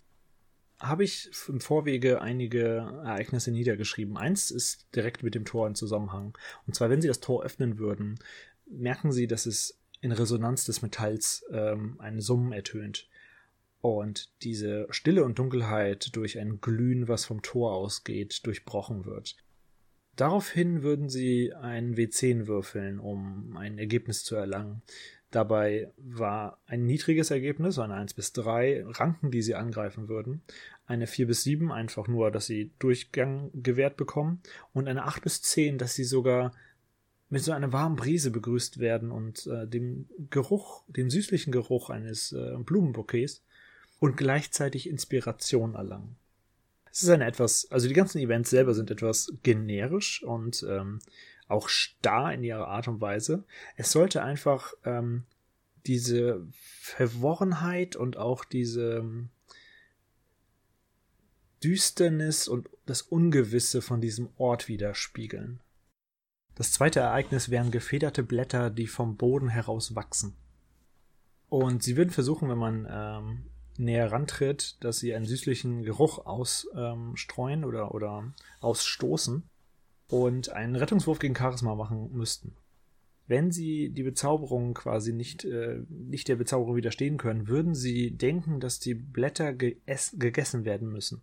habe 0.78 1.04
ich 1.04 1.30
im 1.48 1.60
Vorwege 1.60 2.20
einige 2.20 2.76
Ereignisse 3.04 3.52
niedergeschrieben. 3.52 4.16
Eins 4.16 4.50
ist 4.50 4.86
direkt 4.94 5.22
mit 5.22 5.34
dem 5.34 5.44
Tor 5.44 5.66
in 5.66 5.74
Zusammenhang. 5.74 6.36
Und 6.66 6.74
zwar, 6.74 6.90
wenn 6.90 7.02
Sie 7.02 7.08
das 7.08 7.20
Tor 7.20 7.42
öffnen 7.42 7.78
würden, 7.78 8.18
merken 8.66 9.12
Sie, 9.12 9.26
dass 9.26 9.46
es 9.46 9.78
in 10.00 10.12
Resonanz 10.12 10.64
des 10.64 10.80
Metalls 10.80 11.44
ähm, 11.50 11.96
einen 12.00 12.20
Summen 12.20 12.52
ertönt 12.52 13.08
und 13.80 14.30
diese 14.42 14.86
Stille 14.90 15.24
und 15.24 15.38
Dunkelheit 15.38 16.14
durch 16.14 16.38
ein 16.38 16.60
Glühen, 16.60 17.08
was 17.08 17.24
vom 17.24 17.42
Tor 17.42 17.72
ausgeht, 17.72 18.46
durchbrochen 18.46 19.04
wird. 19.04 19.36
Daraufhin 20.16 20.82
würden 20.82 21.08
sie 21.08 21.54
einen 21.54 21.96
W10 21.96 22.46
würfeln, 22.46 22.98
um 22.98 23.56
ein 23.56 23.78
Ergebnis 23.78 24.22
zu 24.22 24.36
erlangen. 24.36 24.82
Dabei 25.30 25.92
war 25.96 26.58
ein 26.66 26.84
niedriges 26.84 27.30
Ergebnis, 27.30 27.78
eine 27.78 27.94
1 27.94 28.14
bis 28.14 28.32
3, 28.32 28.84
Ranken, 28.86 29.30
die 29.30 29.42
sie 29.42 29.54
angreifen 29.54 30.08
würden. 30.08 30.42
Eine 30.86 31.06
4 31.06 31.28
bis 31.28 31.44
7, 31.44 31.70
einfach 31.70 32.08
nur, 32.08 32.32
dass 32.32 32.46
sie 32.46 32.72
Durchgang 32.80 33.50
gewährt 33.54 33.96
bekommen. 33.96 34.42
Und 34.72 34.88
eine 34.88 35.04
8 35.04 35.22
bis 35.22 35.40
10, 35.40 35.78
dass 35.78 35.94
sie 35.94 36.04
sogar 36.04 36.52
mit 37.30 37.44
so 37.44 37.52
einer 37.52 37.72
warmen 37.72 37.94
Brise 37.94 38.32
begrüßt 38.32 38.80
werden 38.80 39.12
und 39.12 39.46
äh, 39.46 39.68
dem 39.68 40.08
Geruch, 40.30 40.82
dem 40.88 41.10
süßlichen 41.10 41.52
Geruch 41.52 41.88
eines 41.88 42.32
äh, 42.32 42.56
Blumenbouquets 42.58 43.44
und 44.00 44.16
gleichzeitig 44.16 44.88
Inspiration 44.88 45.74
erlangen. 45.74 46.16
Es 46.90 47.04
ist 47.04 47.10
eine 47.10 47.26
etwas, 47.26 47.70
also 47.70 47.86
die 47.86 47.94
ganzen 47.94 48.18
Events 48.18 48.50
selber 48.50 48.74
sind 48.74 48.90
etwas 48.90 49.32
generisch 49.44 50.24
und 50.24 50.66
ähm, 50.68 50.98
auch 51.46 51.68
starr 51.68 52.34
in 52.34 52.42
ihrer 52.42 52.66
Art 52.66 52.88
und 52.88 53.00
Weise. 53.00 53.44
Es 53.76 53.92
sollte 53.92 54.22
einfach 54.22 54.72
ähm, 54.84 55.24
diese 55.86 56.44
Verworrenheit 56.50 57.94
und 57.94 58.16
auch 58.16 58.44
diese 58.44 58.98
ähm, 58.98 59.28
Düsternis 61.62 62.48
und 62.48 62.68
das 62.86 63.02
Ungewisse 63.02 63.82
von 63.82 64.00
diesem 64.00 64.30
Ort 64.36 64.66
widerspiegeln. 64.66 65.60
Das 66.54 66.72
zweite 66.72 67.00
Ereignis 67.00 67.50
wären 67.50 67.70
gefederte 67.70 68.22
Blätter, 68.22 68.70
die 68.70 68.86
vom 68.86 69.16
Boden 69.16 69.48
heraus 69.48 69.94
wachsen. 69.94 70.36
Und 71.48 71.82
sie 71.82 71.96
würden 71.96 72.10
versuchen, 72.10 72.48
wenn 72.48 72.58
man 72.58 72.86
ähm, 72.90 73.49
näher 73.80 74.12
rantritt, 74.12 74.76
dass 74.80 74.98
sie 74.98 75.14
einen 75.14 75.24
süßlichen 75.24 75.82
Geruch 75.82 76.24
ausstreuen 76.26 77.62
ähm, 77.62 77.64
oder, 77.64 77.94
oder 77.94 78.32
ausstoßen 78.60 79.42
und 80.08 80.50
einen 80.50 80.76
Rettungswurf 80.76 81.18
gegen 81.18 81.36
Charisma 81.36 81.74
machen 81.74 82.10
müssten. 82.12 82.54
Wenn 83.26 83.52
sie 83.52 83.90
die 83.90 84.02
Bezauberung 84.02 84.74
quasi 84.74 85.12
nicht, 85.12 85.44
äh, 85.44 85.82
nicht 85.88 86.28
der 86.28 86.36
Bezauberung 86.36 86.76
widerstehen 86.76 87.16
können, 87.16 87.46
würden 87.48 87.74
sie 87.74 88.10
denken, 88.10 88.58
dass 88.60 88.80
die 88.80 88.94
Blätter 88.94 89.52
gegessen 89.54 90.64
werden 90.64 90.90
müssen. 90.90 91.22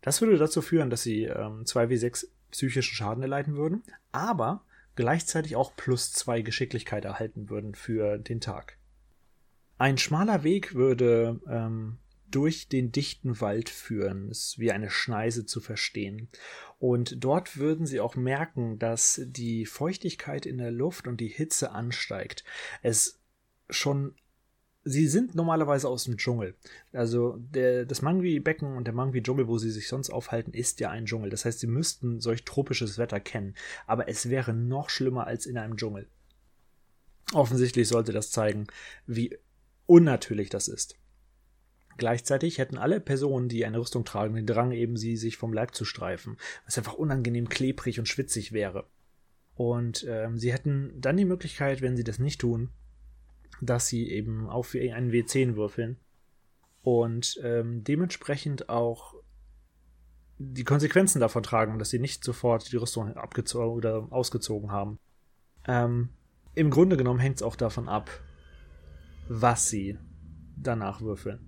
Das 0.00 0.20
würde 0.20 0.38
dazu 0.38 0.62
führen, 0.62 0.90
dass 0.90 1.02
sie 1.02 1.24
ähm, 1.24 1.64
2w6 1.64 2.28
psychischen 2.50 2.94
Schaden 2.94 3.22
erleiden 3.22 3.56
würden, 3.56 3.82
aber 4.12 4.64
gleichzeitig 4.96 5.56
auch 5.56 5.76
plus 5.76 6.12
2 6.12 6.42
Geschicklichkeit 6.42 7.04
erhalten 7.04 7.50
würden 7.50 7.74
für 7.74 8.18
den 8.18 8.40
Tag. 8.40 8.78
Ein 9.78 9.98
schmaler 9.98 10.44
Weg 10.44 10.74
würde 10.74 11.40
ähm, 11.48 11.98
durch 12.30 12.68
den 12.68 12.92
dichten 12.92 13.40
Wald 13.40 13.68
führen, 13.68 14.28
ist 14.28 14.58
wie 14.58 14.72
eine 14.72 14.90
Schneise 14.90 15.46
zu 15.46 15.60
verstehen. 15.60 16.28
Und 16.78 17.22
dort 17.22 17.56
würden 17.56 17.86
sie 17.86 18.00
auch 18.00 18.16
merken, 18.16 18.78
dass 18.78 19.20
die 19.24 19.66
Feuchtigkeit 19.66 20.46
in 20.46 20.58
der 20.58 20.70
Luft 20.70 21.06
und 21.06 21.20
die 21.20 21.28
Hitze 21.28 21.72
ansteigt. 21.72 22.44
Es 22.82 23.20
schon 23.70 24.14
Sie 24.86 25.08
sind 25.08 25.34
normalerweise 25.34 25.88
aus 25.88 26.04
dem 26.04 26.18
Dschungel. 26.18 26.54
Also 26.92 27.38
der, 27.38 27.86
das 27.86 28.02
Mangwi-Becken 28.02 28.76
und 28.76 28.84
der 28.84 28.92
Mangwi-Dschungel, 28.92 29.48
wo 29.48 29.56
sie 29.56 29.70
sich 29.70 29.88
sonst 29.88 30.10
aufhalten, 30.10 30.52
ist 30.52 30.78
ja 30.78 30.90
ein 30.90 31.06
Dschungel. 31.06 31.30
Das 31.30 31.46
heißt, 31.46 31.60
sie 31.60 31.66
müssten 31.66 32.20
solch 32.20 32.44
tropisches 32.44 32.98
Wetter 32.98 33.18
kennen. 33.18 33.54
Aber 33.86 34.08
es 34.08 34.28
wäre 34.28 34.52
noch 34.52 34.90
schlimmer 34.90 35.26
als 35.26 35.46
in 35.46 35.56
einem 35.56 35.78
Dschungel. 35.78 36.06
Offensichtlich 37.32 37.88
sollte 37.88 38.12
das 38.12 38.30
zeigen, 38.30 38.66
wie 39.06 39.38
unnatürlich 39.86 40.50
das 40.50 40.68
ist. 40.68 40.96
Gleichzeitig 41.96 42.58
hätten 42.58 42.76
alle 42.76 43.00
Personen, 43.00 43.48
die 43.48 43.64
eine 43.64 43.78
Rüstung 43.78 44.04
tragen, 44.04 44.34
den 44.34 44.46
Drang, 44.46 44.72
eben 44.72 44.96
sie 44.96 45.16
sich 45.16 45.36
vom 45.36 45.52
Leib 45.52 45.74
zu 45.74 45.84
streifen, 45.84 46.36
was 46.64 46.76
einfach 46.76 46.94
unangenehm 46.94 47.48
klebrig 47.48 47.98
und 47.98 48.08
schwitzig 48.08 48.52
wäre. 48.52 48.86
Und 49.54 50.04
ähm, 50.08 50.36
sie 50.36 50.52
hätten 50.52 51.00
dann 51.00 51.16
die 51.16 51.24
Möglichkeit, 51.24 51.80
wenn 51.82 51.96
sie 51.96 52.02
das 52.02 52.18
nicht 52.18 52.40
tun, 52.40 52.70
dass 53.60 53.86
sie 53.86 54.10
eben 54.10 54.48
auf 54.48 54.74
einen 54.74 55.12
W10 55.12 55.54
würfeln 55.54 55.98
und 56.82 57.40
ähm, 57.42 57.84
dementsprechend 57.84 58.68
auch 58.68 59.14
die 60.38 60.64
Konsequenzen 60.64 61.20
davon 61.20 61.42
tragen, 61.44 61.78
dass 61.78 61.90
sie 61.90 62.00
nicht 62.00 62.24
sofort 62.24 62.72
die 62.72 62.76
Rüstung 62.76 63.16
abgezogen 63.16 63.72
oder 63.76 64.08
ausgezogen 64.10 64.72
haben. 64.72 64.98
Ähm, 65.66 66.08
Im 66.54 66.70
Grunde 66.70 66.96
genommen 66.96 67.20
hängt 67.20 67.36
es 67.36 67.42
auch 67.42 67.56
davon 67.56 67.88
ab, 67.88 68.10
was 69.28 69.68
sie 69.68 69.98
danach 70.56 71.00
würfeln. 71.00 71.40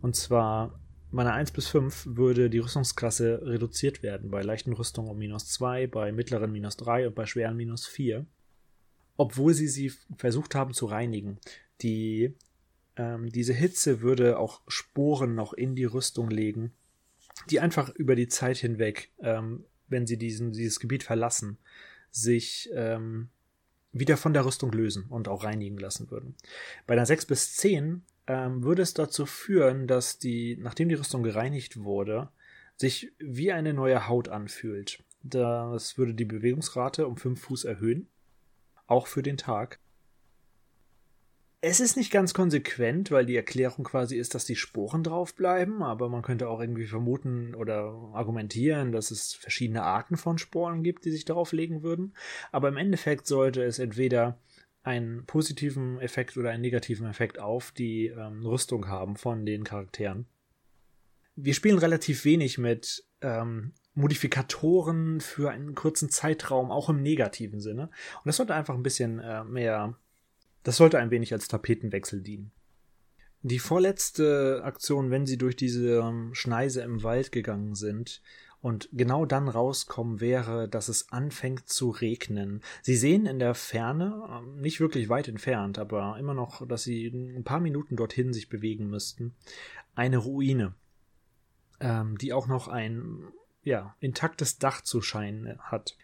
Und 0.00 0.16
zwar 0.16 0.78
meiner 1.10 1.34
1 1.34 1.52
bis 1.52 1.68
5 1.68 2.06
würde 2.16 2.50
die 2.50 2.58
Rüstungsklasse 2.58 3.42
reduziert 3.44 4.02
werden. 4.02 4.30
Bei 4.30 4.42
leichten 4.42 4.72
Rüstungen 4.72 5.10
um 5.10 5.18
minus 5.18 5.46
2, 5.48 5.86
bei 5.86 6.10
mittleren 6.10 6.50
minus 6.50 6.76
3 6.78 7.08
und 7.08 7.14
bei 7.14 7.26
schweren 7.26 7.56
minus 7.56 7.86
4. 7.86 8.26
Obwohl 9.16 9.52
sie 9.54 9.68
sie 9.68 9.92
versucht 10.16 10.54
haben 10.54 10.72
zu 10.72 10.86
reinigen. 10.86 11.38
Die, 11.82 12.34
ähm, 12.96 13.30
diese 13.30 13.52
Hitze 13.52 14.00
würde 14.00 14.38
auch 14.38 14.62
Sporen 14.68 15.34
noch 15.34 15.52
in 15.52 15.76
die 15.76 15.84
Rüstung 15.84 16.30
legen, 16.30 16.72
die 17.50 17.60
einfach 17.60 17.90
über 17.94 18.16
die 18.16 18.28
Zeit 18.28 18.56
hinweg, 18.56 19.10
ähm, 19.20 19.64
wenn 19.88 20.06
sie 20.06 20.16
diesen, 20.16 20.52
dieses 20.52 20.80
Gebiet 20.80 21.02
verlassen, 21.02 21.58
sich 22.10 22.70
ähm, 22.74 23.28
wieder 23.92 24.16
von 24.16 24.32
der 24.32 24.44
Rüstung 24.44 24.72
lösen 24.72 25.06
und 25.08 25.28
auch 25.28 25.44
reinigen 25.44 25.78
lassen 25.78 26.10
würden. 26.10 26.34
Bei 26.86 26.94
der 26.94 27.06
6 27.06 27.26
bis 27.26 27.56
10 27.56 28.02
ähm, 28.26 28.62
würde 28.62 28.82
es 28.82 28.94
dazu 28.94 29.26
führen, 29.26 29.86
dass 29.86 30.18
die, 30.18 30.56
nachdem 30.56 30.88
die 30.88 30.94
Rüstung 30.94 31.22
gereinigt 31.22 31.82
wurde, 31.82 32.30
sich 32.76 33.12
wie 33.18 33.52
eine 33.52 33.74
neue 33.74 34.08
Haut 34.08 34.28
anfühlt. 34.28 35.02
Das 35.22 35.98
würde 35.98 36.14
die 36.14 36.24
Bewegungsrate 36.24 37.06
um 37.06 37.16
5 37.16 37.40
Fuß 37.40 37.64
erhöhen. 37.64 38.08
Auch 38.86 39.06
für 39.06 39.22
den 39.22 39.36
Tag. 39.36 39.78
Es 41.64 41.78
ist 41.78 41.96
nicht 41.96 42.10
ganz 42.10 42.34
konsequent, 42.34 43.12
weil 43.12 43.24
die 43.24 43.36
Erklärung 43.36 43.84
quasi 43.84 44.16
ist, 44.16 44.34
dass 44.34 44.44
die 44.44 44.56
Sporen 44.56 45.04
draufbleiben, 45.04 45.80
aber 45.80 46.08
man 46.08 46.22
könnte 46.22 46.48
auch 46.48 46.60
irgendwie 46.60 46.88
vermuten 46.88 47.54
oder 47.54 48.10
argumentieren, 48.14 48.90
dass 48.90 49.12
es 49.12 49.32
verschiedene 49.32 49.84
Arten 49.84 50.16
von 50.16 50.38
Sporen 50.38 50.82
gibt, 50.82 51.04
die 51.04 51.12
sich 51.12 51.24
darauf 51.24 51.52
legen 51.52 51.84
würden. 51.84 52.14
Aber 52.50 52.66
im 52.66 52.76
Endeffekt 52.76 53.28
sollte 53.28 53.62
es 53.62 53.78
entweder 53.78 54.40
einen 54.82 55.24
positiven 55.24 56.00
Effekt 56.00 56.36
oder 56.36 56.50
einen 56.50 56.62
negativen 56.62 57.06
Effekt 57.06 57.38
auf 57.38 57.70
die 57.70 58.06
ähm, 58.06 58.44
Rüstung 58.44 58.88
haben 58.88 59.14
von 59.14 59.46
den 59.46 59.62
Charakteren. 59.62 60.26
Wir 61.36 61.54
spielen 61.54 61.78
relativ 61.78 62.24
wenig 62.24 62.58
mit 62.58 63.04
ähm, 63.20 63.72
Modifikatoren 63.94 65.20
für 65.20 65.52
einen 65.52 65.76
kurzen 65.76 66.10
Zeitraum, 66.10 66.72
auch 66.72 66.88
im 66.88 67.02
negativen 67.02 67.60
Sinne. 67.60 67.84
Und 67.84 68.26
das 68.26 68.36
sollte 68.36 68.54
einfach 68.54 68.74
ein 68.74 68.82
bisschen 68.82 69.20
äh, 69.20 69.44
mehr, 69.44 69.96
das 70.62 70.76
sollte 70.76 70.98
ein 70.98 71.10
wenig 71.10 71.32
als 71.32 71.48
Tapetenwechsel 71.48 72.22
dienen. 72.22 72.52
Die 73.42 73.58
vorletzte 73.58 74.62
Aktion, 74.62 75.10
wenn 75.10 75.26
sie 75.26 75.36
durch 75.36 75.56
diese 75.56 75.98
ähm, 75.98 76.32
Schneise 76.32 76.82
im 76.82 77.02
Wald 77.02 77.32
gegangen 77.32 77.74
sind 77.74 78.22
und 78.60 78.88
genau 78.92 79.26
dann 79.26 79.48
rauskommen, 79.48 80.20
wäre, 80.20 80.68
dass 80.68 80.88
es 80.88 81.10
anfängt 81.10 81.68
zu 81.68 81.90
regnen. 81.90 82.62
Sie 82.82 82.94
sehen 82.94 83.26
in 83.26 83.40
der 83.40 83.56
Ferne, 83.56 84.22
ähm, 84.30 84.60
nicht 84.60 84.78
wirklich 84.78 85.08
weit 85.08 85.26
entfernt, 85.26 85.80
aber 85.80 86.16
immer 86.20 86.34
noch, 86.34 86.66
dass 86.68 86.84
sie 86.84 87.08
ein 87.08 87.42
paar 87.42 87.58
Minuten 87.58 87.96
dorthin 87.96 88.32
sich 88.32 88.48
bewegen 88.48 88.88
müssten, 88.88 89.34
eine 89.96 90.18
Ruine, 90.18 90.74
ähm, 91.80 92.16
die 92.18 92.32
auch 92.32 92.46
noch 92.46 92.68
ein 92.68 93.24
ja, 93.64 93.96
intaktes 93.98 94.58
Dach 94.58 94.82
zu 94.82 95.02
scheinen 95.02 95.58
hat. 95.58 95.96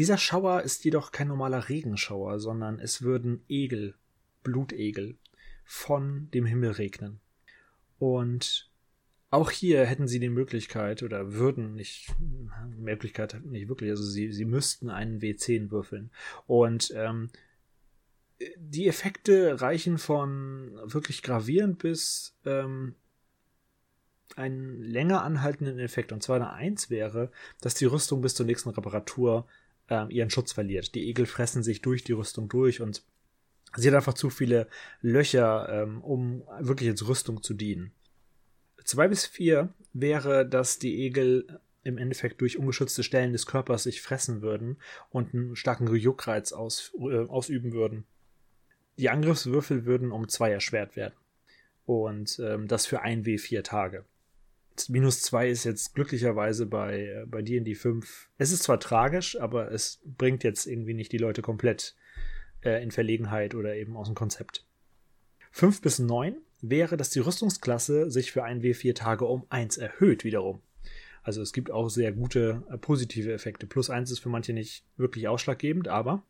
Dieser 0.00 0.16
Schauer 0.16 0.62
ist 0.62 0.86
jedoch 0.86 1.12
kein 1.12 1.28
normaler 1.28 1.68
Regenschauer, 1.68 2.40
sondern 2.40 2.78
es 2.78 3.02
würden 3.02 3.44
Egel, 3.50 3.96
Blutegel, 4.42 5.18
von 5.66 6.30
dem 6.30 6.46
Himmel 6.46 6.70
regnen. 6.70 7.20
Und 7.98 8.70
auch 9.28 9.50
hier 9.50 9.84
hätten 9.84 10.08
sie 10.08 10.18
die 10.18 10.30
Möglichkeit 10.30 11.02
oder 11.02 11.34
würden 11.34 11.74
nicht, 11.74 12.14
Möglichkeit 12.78 13.44
nicht 13.44 13.68
wirklich, 13.68 13.90
also 13.90 14.02
sie, 14.02 14.32
sie 14.32 14.46
müssten 14.46 14.88
einen 14.88 15.20
W10 15.20 15.70
würfeln. 15.70 16.10
Und 16.46 16.94
ähm, 16.96 17.28
die 18.56 18.88
Effekte 18.88 19.60
reichen 19.60 19.98
von 19.98 20.80
wirklich 20.82 21.22
gravierend 21.22 21.78
bis 21.78 22.34
ähm, 22.46 22.94
einen 24.34 24.80
länger 24.80 25.24
anhaltenden 25.24 25.78
Effekt. 25.78 26.10
Und 26.10 26.22
zwar 26.22 26.36
eine 26.36 26.54
Eins 26.54 26.88
wäre, 26.88 27.30
dass 27.60 27.74
die 27.74 27.84
Rüstung 27.84 28.22
bis 28.22 28.34
zur 28.34 28.46
nächsten 28.46 28.70
Reparatur 28.70 29.46
ähm, 29.90 30.10
ihren 30.10 30.30
Schutz 30.30 30.52
verliert. 30.52 30.94
Die 30.94 31.08
Egel 31.08 31.26
fressen 31.26 31.62
sich 31.62 31.82
durch 31.82 32.04
die 32.04 32.12
Rüstung 32.12 32.48
durch 32.48 32.80
und 32.80 33.02
Sie 33.76 33.86
hat 33.88 33.94
einfach 33.94 34.14
zu 34.14 34.30
viele 34.30 34.66
Löcher, 35.00 35.68
ähm, 35.70 36.02
um 36.02 36.42
wirklich 36.58 36.90
als 36.90 37.06
Rüstung 37.06 37.42
zu 37.42 37.54
dienen. 37.54 37.92
Zwei 38.84 39.06
bis 39.06 39.26
vier 39.26 39.72
wäre, 39.92 40.44
dass 40.44 40.80
die 40.80 41.04
Egel 41.04 41.60
im 41.84 41.96
Endeffekt 41.96 42.40
durch 42.40 42.58
ungeschützte 42.58 43.02
Stellen 43.02 43.32
des 43.32 43.46
Körpers 43.46 43.84
sich 43.84 44.02
fressen 44.02 44.42
würden 44.42 44.78
und 45.10 45.34
einen 45.34 45.56
starken 45.56 45.94
Juckreiz 45.94 46.52
aus, 46.52 46.92
äh, 46.98 47.26
ausüben 47.28 47.72
würden. 47.72 48.04
Die 48.98 49.08
Angriffswürfel 49.08 49.86
würden 49.86 50.10
um 50.10 50.28
zwei 50.28 50.50
erschwert 50.50 50.96
werden. 50.96 51.14
Und 51.86 52.38
ähm, 52.44 52.68
das 52.68 52.86
für 52.86 53.02
ein 53.02 53.24
W4 53.24 53.62
Tage. 53.62 54.04
Minus 54.88 55.22
zwei 55.22 55.48
ist 55.48 55.64
jetzt 55.64 55.94
glücklicherweise 55.94 56.66
bei, 56.66 57.06
äh, 57.06 57.26
bei 57.26 57.42
D&D 57.42 57.74
5. 57.74 58.30
Es 58.38 58.52
ist 58.52 58.62
zwar 58.62 58.80
tragisch, 58.80 59.38
aber 59.38 59.70
es 59.72 60.00
bringt 60.04 60.44
jetzt 60.44 60.66
irgendwie 60.66 60.94
nicht 60.94 61.12
die 61.12 61.18
Leute 61.18 61.42
komplett 61.42 61.96
äh, 62.62 62.82
in 62.82 62.90
Verlegenheit 62.90 63.54
oder 63.54 63.74
eben 63.74 63.96
aus 63.96 64.08
dem 64.08 64.14
Konzept. 64.14 64.64
5 65.52 65.82
bis 65.82 65.98
9 65.98 66.36
wäre, 66.62 66.96
dass 66.96 67.10
die 67.10 67.20
Rüstungsklasse 67.20 68.10
sich 68.10 68.32
für 68.32 68.44
ein 68.44 68.62
W4 68.62 68.94
Tage 68.94 69.24
um 69.26 69.44
1 69.50 69.78
erhöht 69.78 70.24
wiederum. 70.24 70.62
Also 71.22 71.42
es 71.42 71.52
gibt 71.52 71.70
auch 71.70 71.88
sehr 71.88 72.12
gute 72.12 72.62
äh, 72.70 72.78
positive 72.78 73.32
Effekte. 73.32 73.66
Plus 73.66 73.90
1 73.90 74.10
ist 74.10 74.20
für 74.20 74.28
manche 74.28 74.52
nicht 74.52 74.84
wirklich 74.96 75.28
ausschlaggebend, 75.28 75.88
aber 75.88 76.22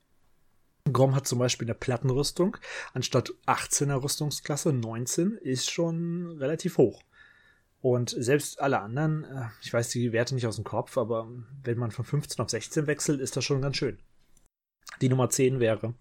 Grom 0.93 1.15
hat 1.15 1.27
zum 1.27 1.39
Beispiel 1.39 1.67
eine 1.67 1.75
Plattenrüstung. 1.75 2.57
Anstatt 2.95 3.33
18er 3.47 4.03
Rüstungsklasse 4.03 4.73
19 4.73 5.33
ist 5.33 5.71
schon 5.71 6.39
relativ 6.39 6.79
hoch. 6.79 7.03
Und 7.83 8.11
selbst 8.11 8.61
alle 8.61 8.81
anderen, 8.81 9.25
äh, 9.25 9.47
ich 9.63 9.73
weiß 9.73 9.89
die 9.91 10.13
Werte 10.13 10.35
nicht 10.35 10.47
aus 10.47 10.57
dem 10.57 10.65
Kopf, 10.65 10.99
aber 10.99 11.29
wenn 11.63 11.79
man 11.79 11.91
von 11.91 12.05
15 12.05 12.43
auf 12.43 12.51
16 12.51 12.87
wechselt, 12.87 13.21
ist 13.21 13.37
das 13.37 13.45
schon 13.45 13.63
ganz 13.63 13.77
schön. 13.77 13.99
Die 15.01 15.09
Nummer 15.09 15.31
10 15.31 15.61
wäre 15.61 15.95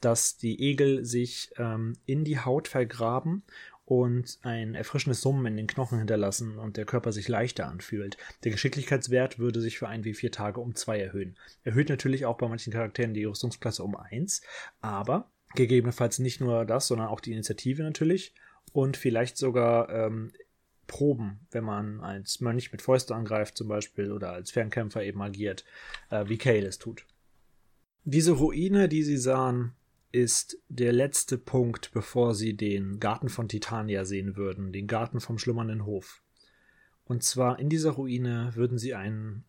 dass 0.00 0.36
die 0.36 0.60
Egel 0.60 1.04
sich 1.04 1.50
ähm, 1.58 1.96
in 2.06 2.24
die 2.24 2.38
Haut 2.38 2.68
vergraben 2.68 3.42
und 3.84 4.38
ein 4.42 4.74
erfrischendes 4.74 5.20
Summen 5.20 5.46
in 5.46 5.56
den 5.56 5.66
Knochen 5.66 5.98
hinterlassen 5.98 6.58
und 6.58 6.76
der 6.76 6.84
Körper 6.84 7.12
sich 7.12 7.28
leichter 7.28 7.66
anfühlt. 7.66 8.16
Der 8.44 8.52
Geschicklichkeitswert 8.52 9.38
würde 9.38 9.60
sich 9.60 9.78
für 9.78 9.88
ein 9.88 10.04
wie 10.04 10.14
vier 10.14 10.30
Tage 10.30 10.60
um 10.60 10.74
zwei 10.74 11.00
erhöhen. 11.00 11.36
Erhöht 11.64 11.88
natürlich 11.88 12.24
auch 12.24 12.38
bei 12.38 12.48
manchen 12.48 12.72
Charakteren 12.72 13.14
die 13.14 13.24
Rüstungsklasse 13.24 13.82
um 13.82 13.96
eins, 13.96 14.42
aber 14.80 15.30
gegebenenfalls 15.54 16.20
nicht 16.20 16.40
nur 16.40 16.64
das, 16.64 16.86
sondern 16.86 17.08
auch 17.08 17.20
die 17.20 17.32
Initiative 17.32 17.82
natürlich 17.82 18.32
und 18.72 18.96
vielleicht 18.96 19.36
sogar 19.36 19.88
ähm, 19.90 20.30
Proben, 20.90 21.46
wenn 21.52 21.62
man 21.62 22.00
als 22.00 22.40
Mönch 22.40 22.72
mit 22.72 22.82
Fäuste 22.82 23.14
angreift 23.14 23.56
zum 23.56 23.68
Beispiel 23.68 24.10
oder 24.10 24.32
als 24.32 24.50
Fernkämpfer 24.50 25.04
eben 25.04 25.22
agiert, 25.22 25.64
äh, 26.10 26.24
wie 26.26 26.36
Kale 26.36 26.66
es 26.66 26.78
tut. 26.78 27.06
Diese 28.02 28.32
Ruine, 28.32 28.88
die 28.88 29.04
sie 29.04 29.16
sahen, 29.16 29.72
ist 30.10 30.58
der 30.68 30.92
letzte 30.92 31.38
Punkt, 31.38 31.92
bevor 31.92 32.34
sie 32.34 32.56
den 32.56 32.98
Garten 32.98 33.28
von 33.28 33.48
Titania 33.48 34.04
sehen 34.04 34.34
würden, 34.36 34.72
den 34.72 34.88
Garten 34.88 35.20
vom 35.20 35.38
schlummernden 35.38 35.86
Hof. 35.86 36.24
Und 37.04 37.22
zwar 37.22 37.60
in 37.60 37.68
dieser 37.68 37.92
Ruine 37.92 38.50
würden 38.56 38.76
sie 38.76 38.94
ein 38.94 39.44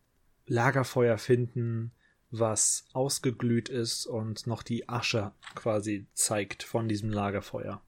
Lagerfeuer 0.45 1.17
finden, 1.17 1.91
was 2.29 2.85
ausgeglüht 2.93 3.67
ist 3.67 4.05
und 4.05 4.45
noch 4.45 4.61
die 4.61 4.87
Asche 4.87 5.31
quasi 5.55 6.05
zeigt 6.13 6.61
von 6.61 6.87
diesem 6.87 7.09
Lagerfeuer. 7.09 7.81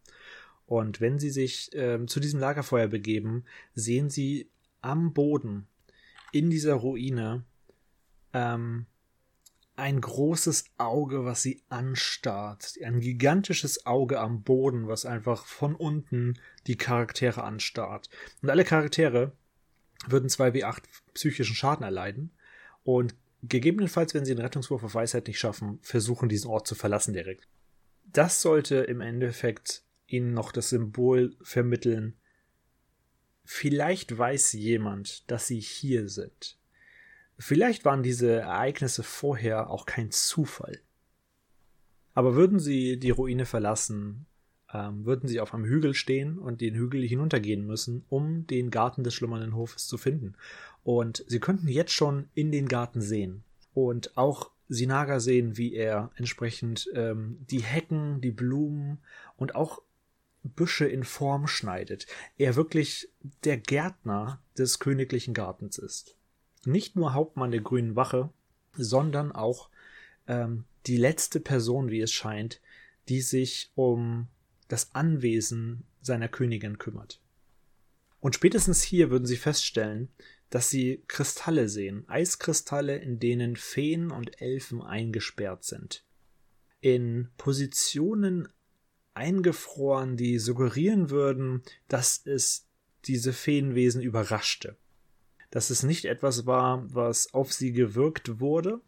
Und 0.66 1.02
wenn 1.02 1.20
sie 1.20 1.30
sich 1.30 1.74
äh, 1.76 2.06
zu 2.06 2.20
diesem 2.20 2.40
Lagerfeuer 2.40 2.88
begeben, 2.88 3.44
sehen 3.76 4.10
sie 4.10 4.50
am 4.82 5.14
Boden 5.14 5.68
in 6.32 6.50
dieser 6.50 6.74
Ruine 6.74 7.44
ähm, 8.34 8.86
ein 9.76 10.02
großes 10.02 10.66
Auge, 10.78 11.26
was 11.26 11.42
sie 11.42 11.64
anstarrt. 11.70 12.76
Ein 12.84 13.00
gigantisches 13.00 13.86
Auge 13.86 14.20
am 14.20 14.44
Boden, 14.44 14.88
was 14.88 15.06
einfach 15.06 15.46
von 15.46 15.76
unten 15.76 16.40
die 16.68 16.78
Charaktere 16.78 17.44
anstarrt. 17.44 18.10
Und 18.42 18.50
alle 18.50 18.66
Charaktere 18.66 19.32
würden 20.08 20.30
2w8 20.30 20.84
psychischen 21.14 21.56
Schaden 21.56 21.84
erleiden 21.84 22.32
und 22.84 23.16
gegebenenfalls, 23.42 24.14
wenn 24.14 24.26
sie 24.26 24.36
den 24.36 24.44
Rettungswurf 24.44 24.84
auf 24.84 24.96
Weisheit 24.96 25.28
nicht 25.28 25.40
schaffen, 25.40 25.80
versuchen, 25.82 26.30
diesen 26.30 26.50
Ort 26.50 26.68
zu 26.68 26.76
verlassen 26.76 27.14
direkt. 27.14 27.48
Das 28.06 28.42
sollte 28.42 28.76
im 28.76 29.02
Endeffekt 29.02 29.84
ihnen 30.14 30.34
noch 30.34 30.52
das 30.52 30.70
Symbol 30.70 31.36
vermitteln. 31.42 32.16
Vielleicht 33.44 34.18
weiß 34.18 34.54
jemand, 34.54 35.30
dass 35.30 35.48
sie 35.48 35.60
hier 35.60 36.08
sind. 36.08 36.58
Vielleicht 37.38 37.84
waren 37.84 38.04
diese 38.04 38.32
Ereignisse 38.32 39.04
vorher 39.04 39.70
auch 39.70 39.86
kein 39.86 40.12
Zufall. 40.12 40.80
Aber 42.14 42.36
würden 42.36 42.60
sie 42.60 43.00
die 43.00 43.10
Ruine 43.10 43.46
verlassen, 43.46 44.28
ähm, 44.72 45.06
würden 45.06 45.28
sie 45.28 45.40
auf 45.40 45.54
einem 45.54 45.66
Hügel 45.66 45.94
stehen 45.94 46.38
und 46.38 46.62
den 46.62 46.76
Hügel 46.76 47.04
hinuntergehen 47.04 47.66
müssen, 47.66 48.06
um 48.08 48.46
den 48.48 48.70
Garten 48.70 49.04
des 49.04 49.14
schlummernden 49.14 49.56
Hofes 49.56 49.88
zu 49.88 49.98
finden. 49.98 50.36
Und 50.84 51.26
sie 51.28 51.40
könnten 51.40 51.68
jetzt 51.68 51.92
schon 51.92 52.30
in 52.34 52.52
den 52.52 52.68
Garten 52.68 53.02
sehen. 53.02 53.44
Und 53.74 54.16
auch 54.16 54.52
Sinaga 54.70 55.20
sehen, 55.20 55.58
wie 55.58 55.74
er 55.74 56.12
entsprechend 56.16 56.90
ähm, 56.94 57.38
die 57.50 57.62
Hecken, 57.62 58.22
die 58.22 58.32
Blumen 58.32 59.00
und 59.36 59.56
auch 59.56 59.82
Büsche 60.44 60.86
in 60.86 61.04
Form 61.04 61.48
schneidet. 61.48 62.08
Er 62.38 62.56
wirklich 62.56 63.10
der 63.44 63.58
Gärtner 63.58 64.42
des 64.58 64.80
königlichen 64.80 65.34
Gartens 65.34 65.78
ist 65.78 66.18
nicht 66.66 66.96
nur 66.96 67.14
Hauptmann 67.14 67.52
der 67.52 67.62
Grünen 67.62 67.96
Wache, 67.96 68.30
sondern 68.74 69.32
auch 69.32 69.70
ähm, 70.28 70.66
die 70.86 70.98
letzte 70.98 71.40
Person, 71.40 71.90
wie 71.90 72.02
es 72.02 72.12
scheint, 72.12 72.62
die 73.10 73.22
sich 73.22 73.72
um 73.76 74.28
das 74.68 74.96
Anwesen 74.96 75.84
seiner 76.02 76.28
Königin 76.28 76.78
kümmert. 76.78 77.22
Und 78.20 78.36
spätestens 78.36 78.82
hier 78.82 79.12
würden 79.12 79.26
sie 79.26 79.38
feststellen, 79.38 80.10
dass 80.50 80.70
sie 80.70 81.04
Kristalle 81.08 81.68
sehen, 81.68 82.08
Eiskristalle, 82.08 82.98
in 82.98 83.20
denen 83.20 83.56
Feen 83.56 84.12
und 84.12 84.42
Elfen 84.42 84.82
eingesperrt 84.82 85.64
sind. 85.66 86.06
In 86.80 87.30
Positionen 87.38 88.48
eingefroren, 89.14 90.18
die 90.18 90.40
suggerieren 90.40 91.10
würden, 91.10 91.64
dass 91.88 92.26
es 92.26 92.68
diese 93.06 93.34
Feenwesen 93.34 94.02
überraschte 94.02 94.78
dass 95.54 95.70
es 95.70 95.84
nicht 95.84 96.06
etwas 96.06 96.48
war, 96.48 96.84
was 96.96 97.32
auf 97.36 97.54
sie 97.54 97.74
gewirkt 97.74 98.40
wurde, 98.40 98.82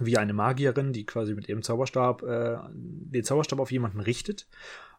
wie 0.00 0.16
eine 0.16 0.32
Magierin, 0.32 0.94
die 0.94 1.04
quasi 1.04 1.34
mit 1.34 1.46
ihrem 1.46 1.62
Zauberstab 1.62 2.22
äh, 2.22 2.56
den 2.72 3.22
Zauberstab 3.22 3.58
auf 3.58 3.70
jemanden 3.70 4.00
richtet 4.00 4.48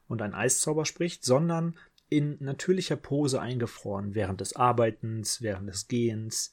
und 0.08 0.22
einen 0.22 0.36
Eiszauber 0.36 0.86
spricht, 0.86 1.26
sondern 1.26 1.76
in 2.08 2.38
natürlicher 2.40 2.98
Pose 2.98 3.42
eingefroren, 3.42 4.14
während 4.14 4.42
des 4.42 4.56
Arbeitens, 4.56 5.42
während 5.42 5.68
des 5.70 5.88
Gehens, 5.88 6.52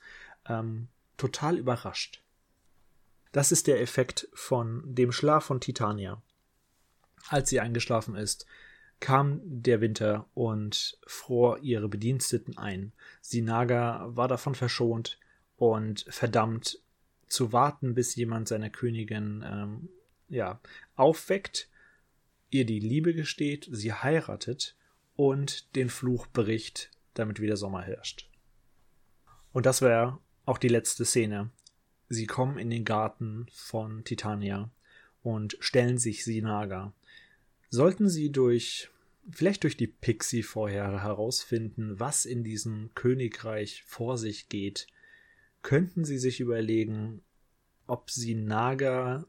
ähm, 0.49 0.89
total 1.19 1.59
überrascht. 1.59 2.23
Das 3.33 3.53
ist 3.53 3.67
der 3.67 3.83
Effekt 3.83 4.31
von 4.33 4.83
dem 4.87 5.13
Schlaf 5.13 5.45
von 5.45 5.61
Titania. 5.61 6.23
Als 7.29 7.51
sie 7.51 7.61
eingeschlafen 7.61 8.15
ist, 8.15 8.47
kam 9.01 9.41
der 9.45 9.81
Winter 9.81 10.29
und 10.35 10.99
fror 11.07 11.59
ihre 11.59 11.89
Bediensteten 11.89 12.57
ein. 12.57 12.93
Sinaga 13.21 14.07
war 14.09 14.29
davon 14.29 14.55
verschont 14.55 15.19
und 15.57 16.07
verdammt 16.09 16.81
zu 17.27 17.53
warten, 17.53 17.95
bis 17.95 18.15
jemand 18.15 18.49
seiner 18.49 18.71
Königin 18.71 19.45
ähm, 19.47 19.89
ja, 20.29 20.61
aufweckt, 20.95 21.69
ihr 22.51 22.65
die 22.65 22.81
Liebe 22.81 23.15
gesteht, 23.15 23.69
sie 23.71 23.93
heiratet 23.93 24.77
und 25.17 25.75
den 25.77 25.91
Fluch 25.91 26.27
bricht, 26.29 26.91
damit 27.15 27.41
wieder 27.41 27.57
Sommer 27.57 27.83
herrscht. 27.83 28.29
Und 29.53 29.67
das 29.67 29.83
wäre 29.83 30.19
auch 30.45 30.59
die 30.59 30.69
letzte 30.69 31.05
Szene. 31.05 31.51
Sie 32.09 32.27
kommen 32.27 32.59
in 32.59 32.71
den 32.71 32.85
Garten 32.85 33.47
von 33.53 34.05
Titania 34.05 34.71
und 35.23 35.57
stellen 35.61 35.99
sich 35.99 36.25
Sinaga. 36.25 36.93
Sollten 37.71 38.09
sie 38.09 38.31
durch, 38.31 38.89
vielleicht 39.31 39.65
durch 39.65 39.77
die 39.77 39.87
Pixie 39.87 40.43
vorher 40.43 41.03
herausfinden, 41.03 41.99
was 41.99 42.25
in 42.25 42.45
diesem 42.45 42.91
Königreich 42.95 43.83
vor 43.87 44.19
sich 44.19 44.49
geht, 44.49 44.87
könnten 45.63 46.05
sie 46.05 46.19
sich 46.19 46.41
überlegen, 46.41 47.23
ob 47.87 48.11
Sinaga 48.11 49.27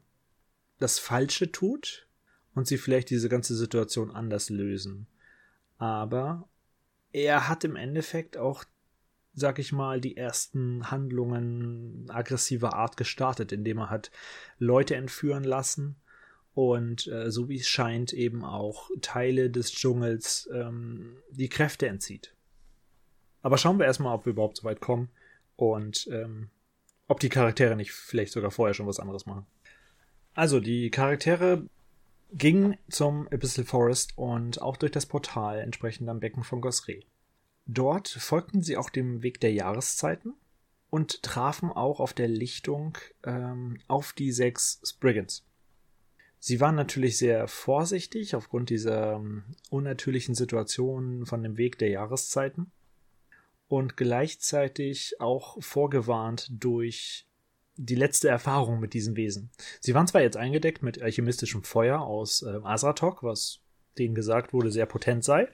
das 0.78 0.98
Falsche 0.98 1.50
tut 1.50 2.06
und 2.54 2.66
sie 2.66 2.78
vielleicht 2.78 3.10
diese 3.10 3.28
ganze 3.28 3.56
Situation 3.56 4.10
anders 4.10 4.50
lösen. 4.50 5.06
Aber 5.78 6.48
er 7.12 7.48
hat 7.48 7.64
im 7.64 7.76
Endeffekt 7.76 8.36
auch 8.36 8.64
sag 9.38 9.58
ich 9.58 9.72
mal, 9.72 10.00
die 10.00 10.16
ersten 10.16 10.90
Handlungen 10.90 12.06
aggressiver 12.10 12.74
Art 12.74 12.96
gestartet, 12.96 13.52
indem 13.52 13.78
er 13.78 13.90
hat 13.90 14.10
Leute 14.58 14.96
entführen 14.96 15.44
lassen 15.44 15.96
und 16.58 17.06
äh, 17.06 17.30
so 17.30 17.48
wie 17.48 17.58
es 17.58 17.68
scheint 17.68 18.12
eben 18.12 18.44
auch 18.44 18.90
Teile 19.00 19.48
des 19.48 19.70
Dschungels 19.70 20.50
ähm, 20.52 21.18
die 21.30 21.48
Kräfte 21.48 21.86
entzieht. 21.86 22.34
Aber 23.42 23.58
schauen 23.58 23.78
wir 23.78 23.86
erstmal, 23.86 24.12
ob 24.12 24.26
wir 24.26 24.32
überhaupt 24.32 24.56
so 24.56 24.64
weit 24.64 24.80
kommen 24.80 25.08
und 25.54 26.08
ähm, 26.10 26.50
ob 27.06 27.20
die 27.20 27.28
Charaktere 27.28 27.76
nicht 27.76 27.92
vielleicht 27.92 28.32
sogar 28.32 28.50
vorher 28.50 28.74
schon 28.74 28.88
was 28.88 28.98
anderes 28.98 29.24
machen. 29.24 29.46
Also, 30.34 30.58
die 30.58 30.90
Charaktere 30.90 31.62
gingen 32.32 32.76
zum 32.90 33.28
Abyssal 33.28 33.64
Forest 33.64 34.18
und 34.18 34.60
auch 34.60 34.76
durch 34.76 34.90
das 34.90 35.06
Portal 35.06 35.60
entsprechend 35.60 36.08
am 36.08 36.18
Becken 36.18 36.42
von 36.42 36.60
Gosre. 36.60 37.02
Dort 37.66 38.08
folgten 38.08 38.62
sie 38.62 38.76
auch 38.76 38.90
dem 38.90 39.22
Weg 39.22 39.38
der 39.38 39.52
Jahreszeiten 39.52 40.34
und 40.90 41.22
trafen 41.22 41.70
auch 41.70 42.00
auf 42.00 42.14
der 42.14 42.26
Lichtung 42.26 42.98
ähm, 43.22 43.78
auf 43.86 44.12
die 44.12 44.32
sechs 44.32 44.80
Spriggans. 44.84 45.44
Sie 46.40 46.60
waren 46.60 46.76
natürlich 46.76 47.18
sehr 47.18 47.48
vorsichtig 47.48 48.34
aufgrund 48.34 48.70
dieser 48.70 49.14
ähm, 49.14 49.44
unnatürlichen 49.70 50.34
Situation 50.34 51.26
von 51.26 51.42
dem 51.42 51.56
Weg 51.56 51.78
der 51.78 51.88
Jahreszeiten 51.88 52.70
und 53.66 53.96
gleichzeitig 53.96 55.20
auch 55.20 55.62
vorgewarnt 55.62 56.48
durch 56.50 57.26
die 57.76 57.94
letzte 57.94 58.28
Erfahrung 58.28 58.80
mit 58.80 58.94
diesen 58.94 59.16
Wesen. 59.16 59.50
Sie 59.80 59.94
waren 59.94 60.06
zwar 60.06 60.22
jetzt 60.22 60.36
eingedeckt 60.36 60.82
mit 60.82 61.00
alchemistischem 61.00 61.62
Feuer 61.62 62.00
aus 62.00 62.42
äh, 62.42 62.58
Asatok, 62.62 63.22
was 63.22 63.60
denen 63.98 64.14
gesagt 64.14 64.52
wurde, 64.52 64.70
sehr 64.70 64.86
potent 64.86 65.24
sei, 65.24 65.48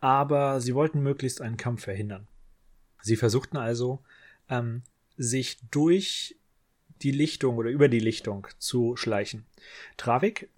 aber 0.00 0.60
sie 0.60 0.74
wollten 0.74 1.00
möglichst 1.00 1.40
einen 1.40 1.56
Kampf 1.56 1.84
verhindern. 1.84 2.28
Sie 3.02 3.16
versuchten 3.16 3.56
also, 3.56 4.00
ähm, 4.48 4.82
sich 5.16 5.58
durch 5.70 6.36
die 7.02 7.10
Lichtung 7.10 7.56
oder 7.56 7.70
über 7.70 7.88
die 7.88 8.00
Lichtung 8.00 8.46
zu 8.58 8.96
schleichen. 8.96 9.46
Travik, 9.96 10.48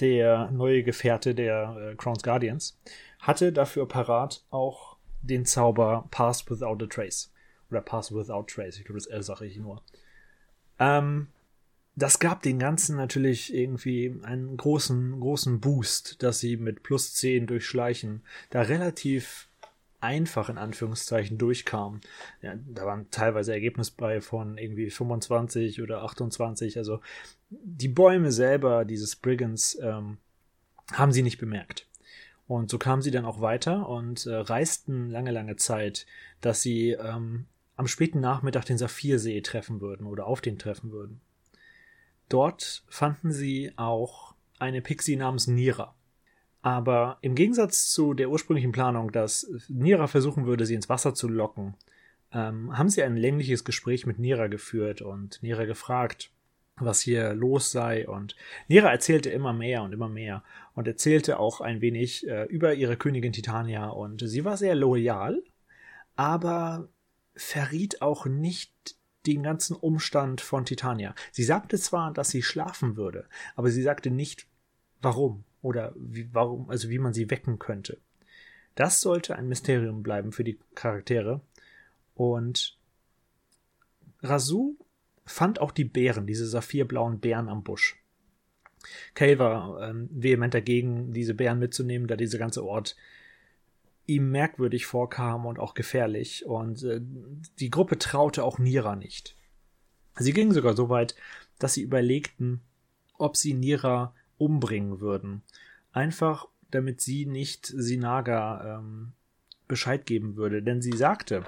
der 0.00 0.50
neue 0.50 0.82
Gefährte 0.82 1.34
der 1.34 1.92
äh, 1.92 1.94
Crown's 1.96 2.22
Guardians, 2.22 2.78
hatte 3.18 3.52
dafür 3.52 3.86
parat 3.86 4.44
auch 4.50 4.96
den 5.22 5.44
Zauber 5.44 6.08
Pass 6.10 6.48
Without 6.50 6.82
a 6.84 6.86
Trace. 6.86 7.32
Oder 7.70 7.82
Pass 7.82 8.12
Without 8.12 8.44
Trace, 8.46 8.78
ich 8.78 8.84
glaube, 8.84 8.98
das 8.98 9.06
L 9.06 9.22
sage 9.22 9.46
ich 9.46 9.58
nur. 9.58 9.82
Ähm, 10.78 11.28
das 11.96 12.18
gab 12.18 12.42
den 12.42 12.58
Ganzen 12.58 12.96
natürlich 12.96 13.54
irgendwie 13.54 14.18
einen 14.22 14.56
großen, 14.56 15.20
großen 15.20 15.60
Boost, 15.60 16.22
dass 16.22 16.40
sie 16.40 16.56
mit 16.56 16.82
plus 16.82 17.14
10 17.14 17.46
durchschleichen 17.46 18.22
da 18.48 18.62
relativ 18.62 19.48
einfach 20.00 20.48
in 20.48 20.58
Anführungszeichen 20.58 21.38
durchkamen. 21.38 22.00
Ja, 22.42 22.54
da 22.56 22.86
waren 22.86 23.10
teilweise 23.10 23.52
Ergebnisse 23.52 23.92
bei 23.96 24.20
von 24.20 24.58
irgendwie 24.58 24.90
25 24.90 25.82
oder 25.82 26.02
28. 26.02 26.78
Also 26.78 27.00
die 27.50 27.88
Bäume 27.88 28.32
selber, 28.32 28.84
dieses 28.84 29.16
Brigands, 29.16 29.78
ähm, 29.82 30.18
haben 30.92 31.12
sie 31.12 31.22
nicht 31.22 31.38
bemerkt. 31.38 31.86
Und 32.46 32.70
so 32.70 32.78
kamen 32.78 33.02
sie 33.02 33.12
dann 33.12 33.24
auch 33.24 33.40
weiter 33.40 33.88
und 33.88 34.26
äh, 34.26 34.34
reisten 34.34 35.08
lange, 35.08 35.30
lange 35.30 35.56
Zeit, 35.56 36.06
dass 36.40 36.62
sie 36.62 36.90
ähm, 36.90 37.46
am 37.76 37.86
späten 37.86 38.20
Nachmittag 38.20 38.64
den 38.64 38.78
Saphirsee 38.78 39.40
treffen 39.40 39.80
würden 39.80 40.06
oder 40.06 40.26
auf 40.26 40.40
den 40.40 40.58
treffen 40.58 40.90
würden. 40.90 41.20
Dort 42.28 42.84
fanden 42.88 43.32
sie 43.32 43.72
auch 43.76 44.34
eine 44.58 44.82
Pixie 44.82 45.16
namens 45.16 45.46
Nira. 45.46 45.94
Aber 46.62 47.18
im 47.22 47.34
Gegensatz 47.34 47.90
zu 47.90 48.12
der 48.14 48.30
ursprünglichen 48.30 48.72
Planung, 48.72 49.12
dass 49.12 49.50
Nira 49.68 50.06
versuchen 50.06 50.46
würde, 50.46 50.66
sie 50.66 50.74
ins 50.74 50.88
Wasser 50.88 51.14
zu 51.14 51.28
locken, 51.28 51.74
ähm, 52.32 52.76
haben 52.76 52.90
sie 52.90 53.02
ein 53.02 53.16
längliches 53.16 53.64
Gespräch 53.64 54.06
mit 54.06 54.18
Nira 54.18 54.46
geführt 54.46 55.00
und 55.02 55.42
Nira 55.42 55.64
gefragt, 55.64 56.30
was 56.76 57.00
hier 57.00 57.34
los 57.34 57.72
sei. 57.72 58.08
Und 58.08 58.36
Nira 58.68 58.90
erzählte 58.90 59.30
immer 59.30 59.52
mehr 59.52 59.82
und 59.82 59.92
immer 59.92 60.08
mehr 60.08 60.42
und 60.74 60.86
erzählte 60.86 61.38
auch 61.38 61.60
ein 61.60 61.80
wenig 61.80 62.26
äh, 62.28 62.44
über 62.44 62.74
ihre 62.74 62.96
Königin 62.96 63.32
Titania. 63.32 63.88
Und 63.88 64.22
sie 64.28 64.44
war 64.44 64.56
sehr 64.56 64.74
loyal, 64.74 65.42
aber 66.16 66.88
verriet 67.34 68.02
auch 68.02 68.26
nicht 68.26 68.96
den 69.26 69.42
ganzen 69.42 69.76
Umstand 69.76 70.40
von 70.40 70.64
Titania. 70.64 71.14
Sie 71.32 71.44
sagte 71.44 71.78
zwar, 71.78 72.12
dass 72.12 72.30
sie 72.30 72.42
schlafen 72.42 72.96
würde, 72.96 73.28
aber 73.54 73.70
sie 73.70 73.82
sagte 73.82 74.10
nicht, 74.10 74.46
warum 75.02 75.44
oder 75.62 75.92
wie, 75.96 76.32
warum, 76.32 76.70
also 76.70 76.88
wie 76.90 76.98
man 76.98 77.12
sie 77.12 77.30
wecken 77.30 77.58
könnte. 77.58 77.98
Das 78.74 79.00
sollte 79.00 79.36
ein 79.36 79.48
Mysterium 79.48 80.02
bleiben 80.02 80.32
für 80.32 80.44
die 80.44 80.58
Charaktere. 80.74 81.40
Und 82.14 82.78
Rasu 84.22 84.76
fand 85.24 85.60
auch 85.60 85.72
die 85.72 85.84
Bären, 85.84 86.26
diese 86.26 86.46
saphirblauen 86.46 87.20
Bären 87.20 87.48
am 87.48 87.62
Busch. 87.62 87.96
Kale 89.14 89.38
war 89.38 89.88
ähm, 89.88 90.08
vehement 90.10 90.54
dagegen, 90.54 91.12
diese 91.12 91.34
Bären 91.34 91.58
mitzunehmen, 91.58 92.08
da 92.08 92.16
dieser 92.16 92.38
ganze 92.38 92.64
Ort 92.64 92.96
ihm 94.06 94.30
merkwürdig 94.30 94.86
vorkam 94.86 95.46
und 95.46 95.58
auch 95.58 95.74
gefährlich. 95.74 96.46
Und 96.46 96.82
äh, 96.82 97.00
die 97.58 97.70
Gruppe 97.70 97.98
traute 97.98 98.44
auch 98.44 98.58
Nira 98.58 98.96
nicht. 98.96 99.36
Sie 100.16 100.32
gingen 100.32 100.52
sogar 100.52 100.74
so 100.74 100.88
weit, 100.88 101.14
dass 101.58 101.74
sie 101.74 101.82
überlegten, 101.82 102.62
ob 103.18 103.36
sie 103.36 103.54
Nira 103.54 104.14
umbringen 104.40 105.00
würden. 105.00 105.42
Einfach, 105.92 106.48
damit 106.70 107.00
sie 107.00 107.26
nicht 107.26 107.66
Sinaga 107.66 108.78
ähm, 108.78 109.12
Bescheid 109.68 110.06
geben 110.06 110.36
würde. 110.36 110.62
Denn 110.62 110.82
sie 110.82 110.96
sagte, 110.96 111.44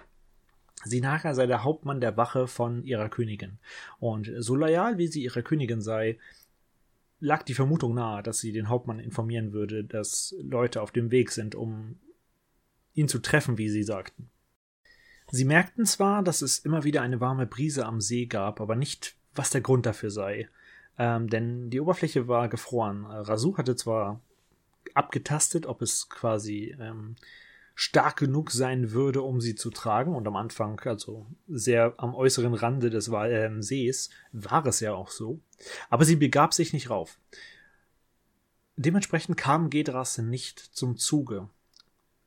Sinaga 0.84 1.34
sei 1.34 1.46
der 1.46 1.64
Hauptmann 1.64 2.00
der 2.00 2.16
Wache 2.16 2.46
von 2.46 2.82
ihrer 2.84 3.08
Königin. 3.08 3.58
Und 3.98 4.30
so 4.38 4.54
loyal 4.54 4.98
wie 4.98 5.06
sie 5.06 5.22
ihrer 5.22 5.42
Königin 5.42 5.80
sei, 5.80 6.18
lag 7.20 7.44
die 7.44 7.54
Vermutung 7.54 7.94
nahe, 7.94 8.22
dass 8.22 8.40
sie 8.40 8.52
den 8.52 8.68
Hauptmann 8.68 8.98
informieren 8.98 9.52
würde, 9.52 9.84
dass 9.84 10.34
Leute 10.42 10.82
auf 10.82 10.90
dem 10.90 11.10
Weg 11.10 11.30
sind, 11.30 11.54
um 11.54 11.98
ihn 12.94 13.08
zu 13.08 13.20
treffen, 13.20 13.58
wie 13.58 13.68
sie 13.68 13.84
sagten. 13.84 14.28
Sie 15.30 15.44
merkten 15.44 15.86
zwar, 15.86 16.22
dass 16.22 16.42
es 16.42 16.58
immer 16.58 16.84
wieder 16.84 17.00
eine 17.00 17.20
warme 17.20 17.46
Brise 17.46 17.86
am 17.86 18.00
See 18.00 18.26
gab, 18.26 18.60
aber 18.60 18.76
nicht, 18.76 19.14
was 19.34 19.50
der 19.50 19.60
Grund 19.60 19.86
dafür 19.86 20.10
sei. 20.10 20.48
Ähm, 20.98 21.28
denn 21.28 21.70
die 21.70 21.80
Oberfläche 21.80 22.28
war 22.28 22.48
gefroren. 22.48 23.06
Rasu 23.06 23.56
hatte 23.56 23.76
zwar 23.76 24.20
abgetastet, 24.94 25.66
ob 25.66 25.82
es 25.82 26.08
quasi 26.08 26.76
ähm, 26.78 27.16
stark 27.74 28.18
genug 28.18 28.50
sein 28.50 28.92
würde, 28.92 29.22
um 29.22 29.40
sie 29.40 29.54
zu 29.54 29.70
tragen. 29.70 30.14
Und 30.14 30.26
am 30.26 30.36
Anfang, 30.36 30.78
also 30.80 31.26
sehr 31.48 31.94
am 31.96 32.14
äußeren 32.14 32.54
Rande 32.54 32.90
des 32.90 33.08
äh, 33.08 33.50
Sees, 33.60 34.10
war 34.32 34.66
es 34.66 34.80
ja 34.80 34.94
auch 34.94 35.10
so. 35.10 35.40
Aber 35.88 36.04
sie 36.04 36.16
begab 36.16 36.52
sich 36.54 36.72
nicht 36.72 36.90
rauf. 36.90 37.18
Dementsprechend 38.76 39.36
kam 39.36 39.70
Gedras 39.70 40.18
nicht 40.18 40.58
zum 40.58 40.96
Zuge 40.96 41.48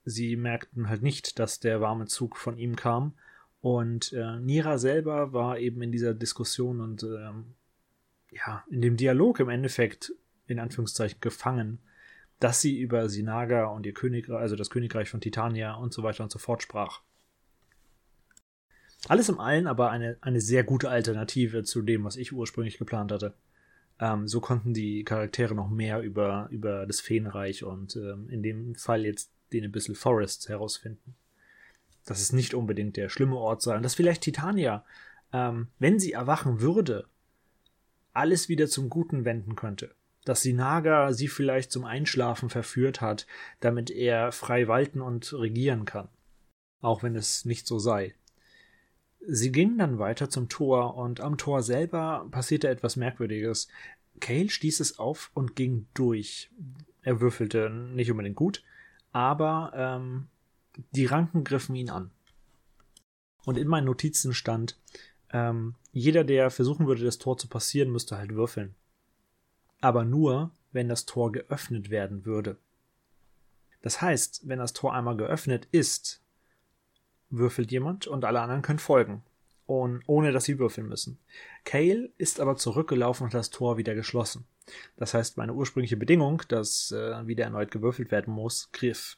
sie 0.05 0.35
merkten 0.35 0.87
halt 0.87 1.01
nicht, 1.01 1.39
dass 1.39 1.59
der 1.59 1.81
warme 1.81 2.05
Zug 2.05 2.37
von 2.37 2.57
ihm 2.57 2.75
kam. 2.75 3.13
Und 3.61 4.13
äh, 4.13 4.39
Nira 4.39 4.77
selber 4.77 5.33
war 5.33 5.57
eben 5.57 5.81
in 5.81 5.91
dieser 5.91 6.13
Diskussion 6.13 6.79
und 6.79 7.03
ähm, 7.03 7.55
ja, 8.35 8.63
in 8.69 8.81
dem 8.81 8.97
Dialog 8.97 9.39
im 9.39 9.49
Endeffekt, 9.49 10.13
in 10.47 10.59
Anführungszeichen, 10.59 11.19
gefangen, 11.21 11.79
dass 12.39 12.61
sie 12.61 12.79
über 12.79 13.09
Sinaga 13.09 13.65
und 13.67 13.85
ihr 13.85 13.93
Königreich, 13.93 14.39
also 14.39 14.55
das 14.55 14.69
Königreich 14.69 15.09
von 15.09 15.21
Titania 15.21 15.75
und 15.75 15.93
so 15.93 16.03
weiter 16.03 16.23
und 16.23 16.31
so 16.31 16.39
fort 16.39 16.61
sprach. 16.61 17.01
Alles 19.07 19.29
im 19.29 19.39
Allen 19.39 19.67
aber 19.67 19.91
eine, 19.91 20.17
eine 20.21 20.41
sehr 20.41 20.63
gute 20.63 20.89
Alternative 20.89 21.63
zu 21.63 21.81
dem, 21.81 22.03
was 22.03 22.17
ich 22.17 22.33
ursprünglich 22.33 22.77
geplant 22.77 23.11
hatte. 23.11 23.35
Ähm, 23.99 24.27
so 24.27 24.41
konnten 24.41 24.73
die 24.73 25.03
Charaktere 25.03 25.55
noch 25.55 25.69
mehr 25.69 26.01
über, 26.01 26.47
über 26.49 26.85
das 26.85 26.99
Feenreich 26.99 27.63
und 27.63 27.95
ähm, 27.95 28.27
in 28.29 28.43
dem 28.43 28.75
Fall 28.75 29.05
jetzt 29.05 29.31
den 29.53 29.63
Abyssal 29.63 29.95
Forests 29.95 30.49
herausfinden. 30.49 31.15
Dass 32.03 32.19
es 32.19 32.33
nicht 32.33 32.53
unbedingt 32.53 32.97
der 32.97 33.09
schlimme 33.09 33.37
Ort 33.37 33.61
sei 33.61 33.75
und 33.77 33.83
dass 33.83 33.95
vielleicht 33.95 34.23
Titania 34.23 34.83
ähm, 35.35 35.67
wenn 35.79 35.99
sie 35.99 36.13
erwachen 36.13 36.61
würde, 36.61 37.07
alles 38.15 38.49
wieder 38.49 38.67
zum 38.67 38.89
Guten 38.89 39.25
wenden 39.25 39.55
könnte. 39.55 39.95
Dass 40.23 40.41
die 40.41 40.53
Naga 40.53 41.13
sie 41.13 41.27
vielleicht 41.27 41.71
zum 41.71 41.85
Einschlafen 41.85 42.49
verführt 42.49 43.01
hat, 43.01 43.27
damit 43.59 43.91
er 43.91 44.31
frei 44.31 44.67
walten 44.67 45.01
und 45.01 45.31
regieren 45.33 45.85
kann. 45.85 46.07
Auch 46.81 47.03
wenn 47.03 47.15
es 47.15 47.45
nicht 47.45 47.67
so 47.67 47.77
sei. 47.77 48.15
Sie 49.27 49.51
gingen 49.51 49.77
dann 49.77 49.99
weiter 49.99 50.29
zum 50.29 50.49
Tor 50.49 50.95
und 50.95 51.19
am 51.19 51.37
Tor 51.37 51.63
selber 51.63 52.27
passierte 52.31 52.67
etwas 52.67 52.95
Merkwürdiges. 52.95 53.67
Cale 54.19 54.49
stieß 54.49 54.79
es 54.79 54.99
auf 54.99 55.31
und 55.33 55.55
ging 55.55 55.87
durch. 55.93 56.49
Er 57.01 57.21
würfelte 57.21 57.69
nicht 57.69 58.11
unbedingt 58.11 58.35
gut, 58.35 58.63
aber 59.11 59.71
ähm, 59.75 60.27
die 60.91 61.05
Ranken 61.05 61.43
griffen 61.43 61.75
ihn 61.75 61.89
an. 61.89 62.11
Und 63.45 63.57
in 63.57 63.67
meinen 63.67 63.85
Notizen 63.85 64.33
stand, 64.33 64.77
ähm, 65.35 65.75
jeder, 65.91 66.23
der 66.23 66.49
versuchen 66.49 66.87
würde, 66.87 67.03
das 67.03 67.17
Tor 67.17 67.37
zu 67.37 67.49
passieren, 67.49 67.91
müsste 67.91 68.17
halt 68.17 68.33
würfeln. 68.33 68.73
Aber 69.81 70.05
nur, 70.05 70.51
wenn 70.71 70.87
das 70.87 71.05
Tor 71.05 71.33
geöffnet 71.33 71.89
werden 71.89 72.25
würde. 72.25 72.55
Das 73.81 74.01
heißt, 74.01 74.47
wenn 74.47 74.59
das 74.59 74.71
Tor 74.71 74.93
einmal 74.93 75.17
geöffnet 75.17 75.67
ist, 75.71 76.21
würfelt 77.29 77.69
jemand 77.69 78.07
und 78.07 78.23
alle 78.23 78.39
anderen 78.39 78.61
können 78.61 78.79
folgen. 78.79 79.23
Und 79.65 80.03
ohne 80.07 80.31
dass 80.31 80.45
sie 80.45 80.57
würfeln 80.57 80.87
müssen. 80.87 81.17
Kale 81.65 82.11
ist 82.17 82.39
aber 82.39 82.55
zurückgelaufen 82.55 83.25
und 83.25 83.33
das 83.33 83.49
Tor 83.49 83.77
wieder 83.77 83.93
geschlossen. 83.93 84.45
Das 84.95 85.13
heißt, 85.13 85.35
meine 85.35 85.53
ursprüngliche 85.53 85.97
Bedingung, 85.97 86.43
dass 86.47 86.91
äh, 86.91 87.27
wieder 87.27 87.43
erneut 87.43 87.71
gewürfelt 87.71 88.09
werden 88.09 88.33
muss, 88.33 88.71
griff. 88.71 89.17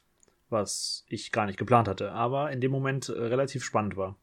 Was 0.50 1.04
ich 1.06 1.30
gar 1.30 1.46
nicht 1.46 1.58
geplant 1.58 1.86
hatte, 1.86 2.10
aber 2.12 2.50
in 2.50 2.60
dem 2.60 2.72
Moment 2.72 3.08
äh, 3.08 3.12
relativ 3.12 3.62
spannend 3.62 3.96
war. 3.96 4.16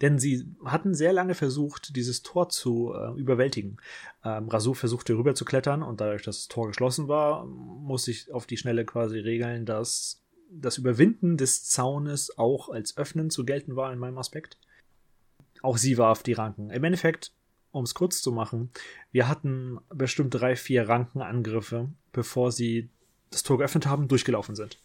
Denn 0.00 0.18
sie 0.18 0.46
hatten 0.64 0.94
sehr 0.94 1.12
lange 1.12 1.34
versucht, 1.34 1.96
dieses 1.96 2.22
Tor 2.22 2.48
zu 2.48 2.94
äh, 2.94 3.18
überwältigen. 3.18 3.78
Ähm, 4.24 4.48
Rasu 4.48 4.74
versuchte 4.74 5.14
rüber 5.16 5.34
zu 5.34 5.44
klettern 5.44 5.82
und 5.82 6.00
dadurch, 6.00 6.22
dass 6.22 6.38
das 6.38 6.48
Tor 6.48 6.68
geschlossen 6.68 7.08
war, 7.08 7.44
musste 7.46 8.10
ich 8.10 8.32
auf 8.32 8.46
die 8.46 8.56
Schnelle 8.56 8.84
quasi 8.84 9.18
regeln, 9.18 9.66
dass 9.66 10.22
das 10.50 10.78
Überwinden 10.78 11.36
des 11.36 11.64
Zaunes 11.64 12.38
auch 12.38 12.68
als 12.68 12.96
Öffnen 12.96 13.30
zu 13.30 13.44
gelten 13.44 13.76
war 13.76 13.92
in 13.92 13.98
meinem 13.98 14.18
Aspekt. 14.18 14.58
Auch 15.62 15.76
sie 15.76 15.98
warf 15.98 16.22
die 16.22 16.32
Ranken. 16.32 16.70
Im 16.70 16.84
Endeffekt, 16.84 17.32
um 17.72 17.84
es 17.84 17.94
kurz 17.94 18.22
zu 18.22 18.32
machen, 18.32 18.70
wir 19.10 19.28
hatten 19.28 19.78
bestimmt 19.88 20.34
drei, 20.34 20.56
vier 20.56 20.88
Rankenangriffe, 20.88 21.88
bevor 22.12 22.52
sie 22.52 22.88
das 23.30 23.42
Tor 23.42 23.58
geöffnet 23.58 23.86
haben, 23.86 24.08
durchgelaufen 24.08 24.54
sind. 24.54 24.80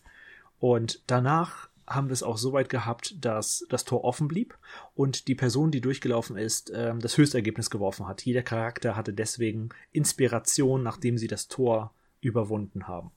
Und 0.60 1.02
danach 1.08 1.70
haben 1.88 2.08
wir 2.08 2.14
es 2.14 2.24
auch 2.24 2.38
so 2.38 2.54
weit 2.54 2.70
gehabt, 2.70 3.16
dass 3.24 3.66
das 3.70 3.86
Tor 3.86 4.04
offen 4.04 4.28
blieb 4.28 4.58
und 4.96 5.28
die 5.28 5.36
Person, 5.36 5.72
die 5.72 5.82
durchgelaufen 5.82 6.38
ist, 6.38 6.72
ähm, 6.74 7.00
das 7.00 7.18
Höchstergebnis 7.18 7.70
geworfen 7.70 8.08
hat. 8.08 8.24
Jeder 8.26 8.42
Charakter 8.44 8.96
hatte 8.96 9.14
deswegen 9.14 9.70
Inspiration, 9.92 10.84
nachdem 10.84 11.18
sie 11.18 11.28
das 11.28 11.48
Tor 11.48 11.94
überwunden 12.22 12.88
haben. 12.88 13.12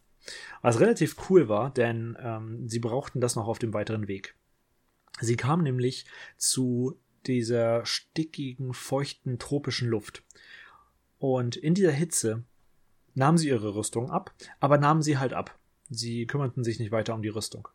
Was 0.63 0.81
relativ 0.81 1.31
cool 1.31 1.49
war, 1.49 1.73
denn 1.73 2.17
ähm, 2.21 2.69
sie 2.69 2.81
brauchten 2.81 3.21
das 3.21 3.37
noch 3.37 3.47
auf 3.47 3.59
dem 3.59 3.73
weiteren 3.73 4.09
Weg. 4.09 4.35
Sie 5.21 5.37
kamen 5.37 5.63
nämlich 5.63 6.05
zu 6.37 6.99
dieser 7.27 7.85
stickigen, 7.87 8.75
feuchten, 8.75 9.39
tropischen 9.39 9.89
Luft. 9.89 10.25
Und 11.19 11.57
in 11.57 11.75
dieser 11.75 11.93
Hitze 11.93 12.45
nahmen 13.15 13.39
sie 13.39 13.49
ihre 13.49 13.75
Rüstung 13.75 14.11
ab, 14.11 14.35
aber 14.61 14.79
nahmen 14.79 15.03
sie 15.03 15.19
halt 15.19 15.33
ab. 15.33 15.59
Sie 15.89 16.27
kümmerten 16.27 16.65
sich 16.65 16.79
nicht 16.79 16.93
weiter 16.93 17.15
um 17.15 17.23
die 17.23 17.29
Rüstung. 17.29 17.69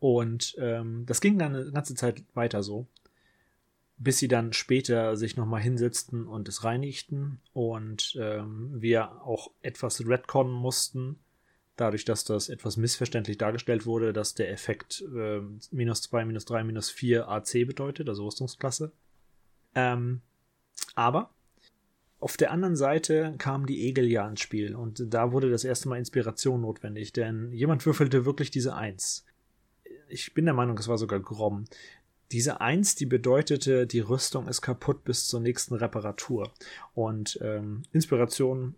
Und 0.00 0.56
ähm, 0.60 1.04
das 1.06 1.20
ging 1.20 1.38
dann 1.38 1.54
eine 1.54 1.72
ganze 1.72 1.94
Zeit 1.94 2.22
weiter 2.34 2.62
so, 2.62 2.86
bis 3.96 4.18
sie 4.18 4.28
dann 4.28 4.52
später 4.52 5.16
sich 5.16 5.36
nochmal 5.36 5.60
hinsetzten 5.60 6.26
und 6.26 6.48
es 6.48 6.62
reinigten 6.62 7.40
und 7.52 8.16
ähm, 8.20 8.70
wir 8.80 9.22
auch 9.22 9.50
etwas 9.60 10.06
retconnen 10.06 10.52
mussten, 10.52 11.18
dadurch, 11.76 12.04
dass 12.04 12.24
das 12.24 12.48
etwas 12.48 12.76
missverständlich 12.76 13.38
dargestellt 13.38 13.86
wurde, 13.86 14.12
dass 14.12 14.34
der 14.34 14.50
Effekt 14.52 15.04
äh, 15.14 15.40
minus 15.72 16.02
2, 16.02 16.24
minus 16.24 16.44
3, 16.44 16.62
minus 16.64 16.90
4 16.90 17.28
AC 17.28 17.66
bedeutet, 17.66 18.08
also 18.08 18.24
Rüstungsklasse. 18.24 18.92
Ähm, 19.74 20.20
aber 20.94 21.30
auf 22.20 22.36
der 22.36 22.50
anderen 22.52 22.76
Seite 22.76 23.34
kamen 23.38 23.66
die 23.66 23.84
Egel 23.86 24.06
ja 24.06 24.28
ins 24.28 24.40
Spiel 24.40 24.74
und 24.74 25.02
da 25.12 25.32
wurde 25.32 25.50
das 25.50 25.64
erste 25.64 25.88
Mal 25.88 25.98
Inspiration 25.98 26.60
notwendig, 26.60 27.12
denn 27.12 27.52
jemand 27.52 27.84
würfelte 27.86 28.24
wirklich 28.24 28.50
diese 28.50 28.74
Eins 28.74 29.24
ich 30.08 30.34
bin 30.34 30.44
der 30.44 30.54
Meinung, 30.54 30.78
es 30.78 30.88
war 30.88 30.98
sogar 30.98 31.20
Grom. 31.20 31.64
Diese 32.30 32.60
Eins, 32.60 32.94
die 32.94 33.06
bedeutete, 33.06 33.86
die 33.86 34.00
Rüstung 34.00 34.48
ist 34.48 34.60
kaputt 34.60 35.04
bis 35.04 35.26
zur 35.26 35.40
nächsten 35.40 35.74
Reparatur. 35.74 36.52
Und 36.94 37.38
ähm, 37.42 37.84
Inspiration 37.92 38.74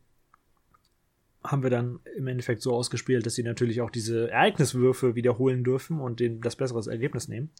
haben 1.43 1.63
wir 1.63 1.71
dann 1.71 2.01
im 2.17 2.27
Endeffekt 2.27 2.63
so 2.63 2.75
ausgespielt, 2.75 3.25
dass 3.27 3.35
sie 3.35 3.43
natürlich 3.43 3.81
auch 3.81 3.91
diese 3.91 4.31
Ereigniswürfe 4.31 5.15
wiederholen 5.15 5.65
dürfen 5.65 6.01
und 6.01 6.21
den, 6.21 6.41
das 6.41 6.57
bessere 6.57 6.89
Ergebnis 6.91 7.29
nehmen. 7.29 7.51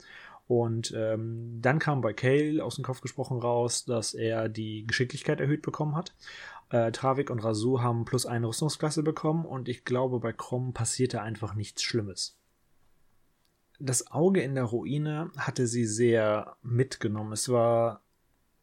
Und 0.47 0.93
ähm, 0.97 1.59
dann 1.63 1.79
kam 1.79 2.01
bei 2.01 2.13
Kale 2.13 2.63
aus 2.63 2.75
dem 2.75 2.85
Kopf 2.85 3.01
gesprochen 3.01 3.39
raus, 3.39 3.85
dass 3.85 4.15
er 4.15 4.49
die 4.49 4.87
Geschicklichkeit 4.87 5.41
erhöht 5.41 5.63
bekommen 5.63 5.97
hat. 5.97 6.15
Äh, 6.71 6.93
Travik 6.93 7.31
und 7.31 7.43
Rasu 7.43 7.81
haben 7.81 8.05
plus 8.05 8.27
eine 8.27 8.49
Rüstungsklasse 8.49 9.03
bekommen 9.03 9.45
und 9.45 9.69
ich 9.69 9.85
glaube, 9.85 10.21
bei 10.21 10.33
Krom 10.33 10.73
passierte 10.73 11.23
einfach 11.23 11.55
nichts 11.55 11.83
Schlimmes 11.83 12.40
das 13.81 14.11
Auge 14.11 14.43
in 14.43 14.55
der 14.55 14.65
Ruine 14.65 15.31
hatte 15.37 15.67
sie 15.67 15.87
sehr 15.87 16.57
mitgenommen. 16.63 17.33
Es 17.33 17.49
war 17.49 18.03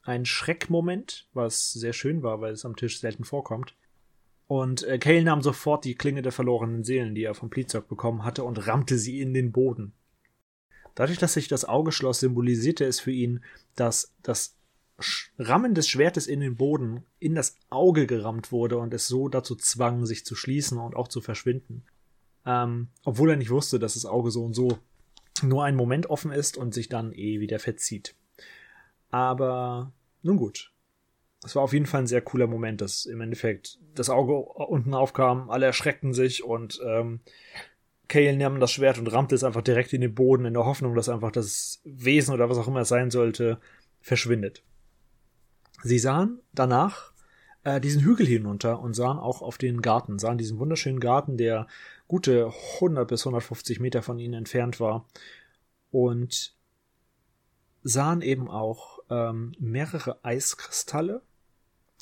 ein 0.03 0.25
Schreckmoment, 0.25 1.27
was 1.33 1.73
sehr 1.73 1.93
schön 1.93 2.23
war, 2.23 2.39
weil 2.39 2.53
es 2.53 2.65
am 2.65 2.75
Tisch 2.75 2.99
selten 2.99 3.23
vorkommt. 3.23 3.75
Und 4.47 4.83
äh, 4.83 4.97
Cale 4.97 5.23
nahm 5.23 5.41
sofort 5.41 5.83
die 5.83 5.95
Klinge 5.95 6.21
der 6.21 6.31
verlorenen 6.31 6.83
Seelen, 6.83 7.15
die 7.15 7.23
er 7.23 7.33
vom 7.33 7.49
Plizock 7.49 7.89
bekommen 7.89 8.23
hatte, 8.23 8.43
und 8.45 8.67
rammte 8.67 8.97
sie 8.97 9.19
in 9.19 9.33
den 9.33 9.51
Boden. 9.51 9.91
Dadurch, 10.95 11.17
dass 11.17 11.33
sich 11.33 11.47
das 11.47 11.65
Auge 11.65 11.91
schloss, 11.91 12.21
symbolisierte 12.21 12.85
es 12.85 12.99
für 12.99 13.11
ihn, 13.11 13.43
dass 13.75 14.15
das 14.23 14.55
Rammen 15.37 15.75
des 15.75 15.87
Schwertes 15.87 16.25
in 16.27 16.39
den 16.39 16.55
Boden 16.55 17.03
in 17.19 17.35
das 17.35 17.57
Auge 17.69 18.07
gerammt 18.07 18.51
wurde 18.51 18.77
und 18.77 18.93
es 18.93 19.07
so 19.07 19.29
dazu 19.29 19.55
zwang, 19.55 20.05
sich 20.05 20.25
zu 20.25 20.33
schließen 20.33 20.77
und 20.79 20.95
auch 20.95 21.07
zu 21.07 21.21
verschwinden. 21.21 21.83
Ähm, 22.45 22.87
obwohl 23.03 23.31
er 23.31 23.35
nicht 23.35 23.51
wusste, 23.51 23.77
dass 23.77 23.95
das 23.95 24.05
Auge 24.05 24.31
so 24.31 24.43
und 24.43 24.53
so 24.53 24.79
nur 25.43 25.63
einen 25.63 25.77
Moment 25.77 26.09
offen 26.09 26.31
ist 26.31 26.57
und 26.57 26.73
sich 26.73 26.89
dann 26.89 27.13
eh 27.13 27.39
wieder 27.39 27.59
verzieht. 27.59 28.15
Aber 29.09 29.91
nun 30.23 30.37
gut. 30.37 30.71
Es 31.43 31.55
war 31.55 31.63
auf 31.63 31.73
jeden 31.73 31.85
Fall 31.85 32.01
ein 32.01 32.07
sehr 32.07 32.21
cooler 32.21 32.47
Moment, 32.47 32.81
dass 32.81 33.05
im 33.05 33.21
Endeffekt 33.21 33.79
das 33.93 34.09
Auge 34.09 34.33
unten 34.33 34.93
aufkam, 34.93 35.49
alle 35.49 35.67
erschreckten 35.67 36.13
sich 36.13 36.43
und 36.43 36.81
ähm, 36.83 37.19
Kale 38.07 38.35
nahm 38.35 38.59
das 38.59 38.71
Schwert 38.71 38.97
und 38.97 39.07
rammte 39.07 39.35
es 39.35 39.43
einfach 39.43 39.61
direkt 39.61 39.93
in 39.93 40.01
den 40.01 40.15
Boden, 40.15 40.45
in 40.45 40.53
der 40.53 40.65
Hoffnung, 40.65 40.95
dass 40.95 41.09
einfach 41.09 41.31
das 41.31 41.81
Wesen 41.83 42.33
oder 42.33 42.49
was 42.49 42.57
auch 42.57 42.67
immer 42.67 42.81
es 42.81 42.87
sein 42.87 43.11
sollte, 43.11 43.59
verschwindet. 44.01 44.63
Sie 45.83 45.99
sahen 45.99 46.39
danach 46.53 47.11
äh, 47.63 47.81
diesen 47.81 48.01
Hügel 48.01 48.25
hinunter 48.25 48.79
und 48.79 48.95
sahen 48.95 49.19
auch 49.19 49.41
auf 49.41 49.57
den 49.57 49.81
Garten, 49.81 50.19
sahen 50.19 50.37
diesen 50.37 50.57
wunderschönen 50.57 50.99
Garten, 50.99 51.37
der 51.37 51.67
gute 52.07 52.51
100 52.75 53.07
bis 53.07 53.21
150 53.21 53.79
Meter 53.79 54.01
von 54.01 54.19
ihnen 54.19 54.33
entfernt 54.33 54.79
war 54.79 55.05
und 55.91 56.55
sahen 57.83 58.21
eben 58.21 58.49
auch 58.49 58.99
ähm, 59.09 59.53
mehrere 59.59 60.23
Eiskristalle. 60.23 61.21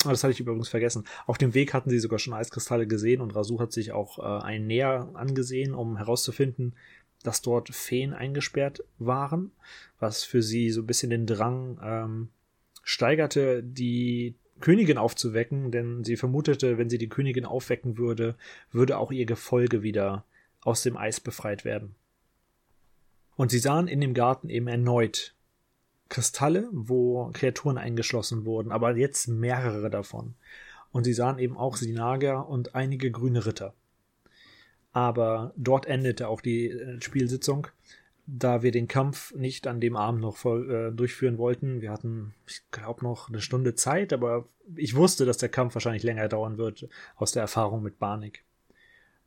Oh, 0.06 0.10
das 0.10 0.24
hatte 0.24 0.34
ich 0.34 0.40
übrigens 0.40 0.70
vergessen. 0.70 1.06
Auf 1.26 1.38
dem 1.38 1.54
Weg 1.54 1.74
hatten 1.74 1.90
sie 1.90 2.00
sogar 2.00 2.20
schon 2.20 2.34
Eiskristalle 2.34 2.88
gesehen 2.88 3.22
und 3.22 3.36
Rasu 3.36 3.60
hat 3.60 3.72
sich 3.72 3.92
auch 3.92 4.20
äh, 4.20 4.44
einen 4.44 4.68
näher 4.68 5.10
angesehen, 5.14 5.74
um 5.74 5.98
herauszufinden, 5.98 6.76
dass 7.24 7.42
dort 7.42 7.70
Feen 7.70 8.14
eingesperrt 8.14 8.84
waren, 9.00 9.52
was 10.00 10.24
für 10.24 10.44
sie 10.44 10.70
so 10.70 10.82
ein 10.82 10.88
bisschen 10.88 11.10
den 11.10 11.26
Drang 11.26 11.80
ähm, 11.82 12.30
steigerte, 12.84 13.64
die 13.64 14.36
Königin 14.62 14.98
aufzuwecken, 14.98 15.72
denn 15.72 16.04
sie 16.04 16.16
vermutete, 16.16 16.78
wenn 16.78 16.90
sie 16.90 16.98
die 16.98 17.10
Königin 17.10 17.46
aufwecken 17.46 17.98
würde, 17.98 18.36
würde 18.72 18.98
auch 18.98 19.12
ihr 19.12 19.26
Gefolge 19.26 19.84
wieder 19.84 20.24
aus 20.62 20.82
dem 20.84 20.98
Eis 20.98 21.20
befreit 21.20 21.66
werden. 21.66 21.96
Und 23.36 23.52
sie 23.52 23.60
sahen 23.60 23.88
in 23.88 24.02
dem 24.02 24.14
Garten 24.14 24.50
eben 24.50 24.68
erneut 24.68 25.36
Kristalle, 26.10 26.70
wo 26.72 27.32
Kreaturen 27.34 27.78
eingeschlossen 27.78 28.46
wurden, 28.46 28.72
aber 28.72 28.96
jetzt 28.96 29.28
mehrere 29.28 29.90
davon. 29.90 30.36
Und 30.92 31.04
sie 31.04 31.14
sahen 31.14 31.40
eben 31.40 31.58
auch 31.58 31.76
Sinager 31.76 32.48
und 32.48 32.76
einige 32.76 33.12
grüne 33.12 33.46
Ritter. 33.46 33.74
Aber 34.94 35.54
dort 35.58 35.88
endete 35.88 36.30
auch 36.30 36.40
die 36.40 36.70
äh, 36.70 37.02
Spielsitzung 37.02 37.68
da 38.28 38.64
wir 38.64 38.72
den 38.72 38.88
Kampf 38.88 39.34
nicht 39.36 39.68
an 39.68 39.80
dem 39.80 39.96
Abend 39.96 40.22
noch 40.22 40.38
voll, 40.38 40.72
äh, 40.72 40.96
durchführen 40.96 41.38
wollten. 41.38 41.82
Wir 41.82 41.92
hatten, 41.92 42.34
ich 42.48 42.62
glaube, 42.72 43.04
noch 43.04 43.30
eine 43.30 43.42
Stunde 43.42 43.76
Zeit, 43.76 44.14
aber 44.14 44.48
ich 44.76 44.96
wusste, 44.96 45.26
dass 45.26 45.38
der 45.38 45.50
Kampf 45.50 45.76
wahrscheinlich 45.76 46.04
länger 46.04 46.28
dauern 46.28 46.58
wird, 46.58 46.88
aus 47.16 47.32
der 47.32 47.42
Erfahrung 47.42 47.84
mit 47.84 48.00
Barnik. 48.00 48.44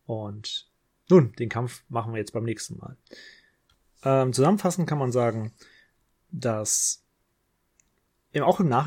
Und 0.07 0.69
nun, 1.09 1.33
den 1.39 1.49
Kampf 1.49 1.85
machen 1.89 2.13
wir 2.13 2.19
jetzt 2.19 2.33
beim 2.33 2.45
nächsten 2.45 2.79
Mal. 2.79 2.97
Ähm, 4.05 4.33
zusammenfassend 4.33 4.89
kann 4.89 4.99
man 4.99 5.13
sagen, 5.13 5.53
dass 6.31 7.05
auch 8.41 8.61
im 8.61 8.69
Nach 8.69 8.87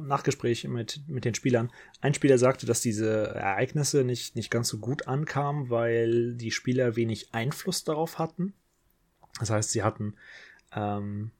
Nachgespräch 0.00 0.68
mit, 0.68 1.00
mit 1.08 1.24
den 1.24 1.34
Spielern, 1.34 1.72
ein 2.00 2.14
Spieler 2.14 2.38
sagte, 2.38 2.66
dass 2.66 2.80
diese 2.80 3.28
Ereignisse 3.34 4.04
nicht, 4.04 4.36
nicht 4.36 4.50
ganz 4.50 4.68
so 4.68 4.78
gut 4.78 5.08
ankamen, 5.08 5.70
weil 5.70 6.34
die 6.34 6.52
Spieler 6.52 6.94
wenig 6.94 7.34
Einfluss 7.34 7.82
darauf 7.82 8.20
hatten. 8.20 8.54
Das 9.38 9.50
heißt, 9.50 9.70
sie 9.70 9.82
hatten 9.82 10.14
ähm, 10.74 11.30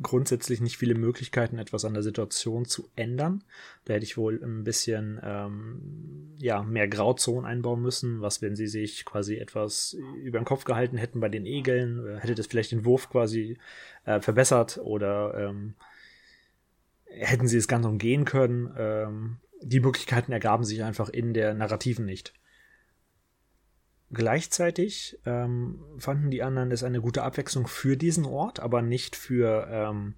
grundsätzlich 0.00 0.60
nicht 0.60 0.78
viele 0.78 0.94
Möglichkeiten, 0.94 1.58
etwas 1.58 1.84
an 1.84 1.94
der 1.94 2.02
Situation 2.02 2.64
zu 2.64 2.88
ändern. 2.94 3.42
Da 3.84 3.94
hätte 3.94 4.04
ich 4.04 4.16
wohl 4.16 4.40
ein 4.42 4.64
bisschen 4.64 5.20
ähm, 5.22 6.34
ja, 6.38 6.62
mehr 6.62 6.88
Grauzonen 6.88 7.44
einbauen 7.44 7.82
müssen. 7.82 8.20
Was, 8.20 8.40
wenn 8.40 8.54
sie 8.54 8.68
sich 8.68 9.04
quasi 9.04 9.36
etwas 9.36 9.96
über 10.22 10.38
den 10.38 10.44
Kopf 10.44 10.64
gehalten 10.64 10.96
hätten 10.96 11.20
bei 11.20 11.28
den 11.28 11.46
Egeln? 11.46 12.18
Hätte 12.18 12.34
das 12.34 12.46
vielleicht 12.46 12.72
den 12.72 12.84
Wurf 12.84 13.10
quasi 13.10 13.58
äh, 14.04 14.20
verbessert 14.20 14.78
oder 14.78 15.34
ähm, 15.36 15.74
hätten 17.06 17.48
sie 17.48 17.58
es 17.58 17.68
ganz 17.68 17.86
umgehen 17.86 18.24
können. 18.24 18.72
Ähm, 18.76 19.36
die 19.60 19.80
Möglichkeiten 19.80 20.30
ergaben 20.30 20.64
sich 20.64 20.84
einfach 20.84 21.08
in 21.08 21.34
der 21.34 21.54
Narrativen 21.54 22.04
nicht. 22.04 22.32
Gleichzeitig 24.10 25.18
ähm, 25.26 25.84
fanden 25.98 26.30
die 26.30 26.42
anderen 26.42 26.70
es 26.70 26.82
eine 26.82 27.00
gute 27.00 27.22
Abwechslung 27.22 27.66
für 27.66 27.96
diesen 27.96 28.24
Ort, 28.24 28.60
aber 28.60 28.80
nicht 28.80 29.16
für, 29.16 29.68
ähm, 29.70 30.14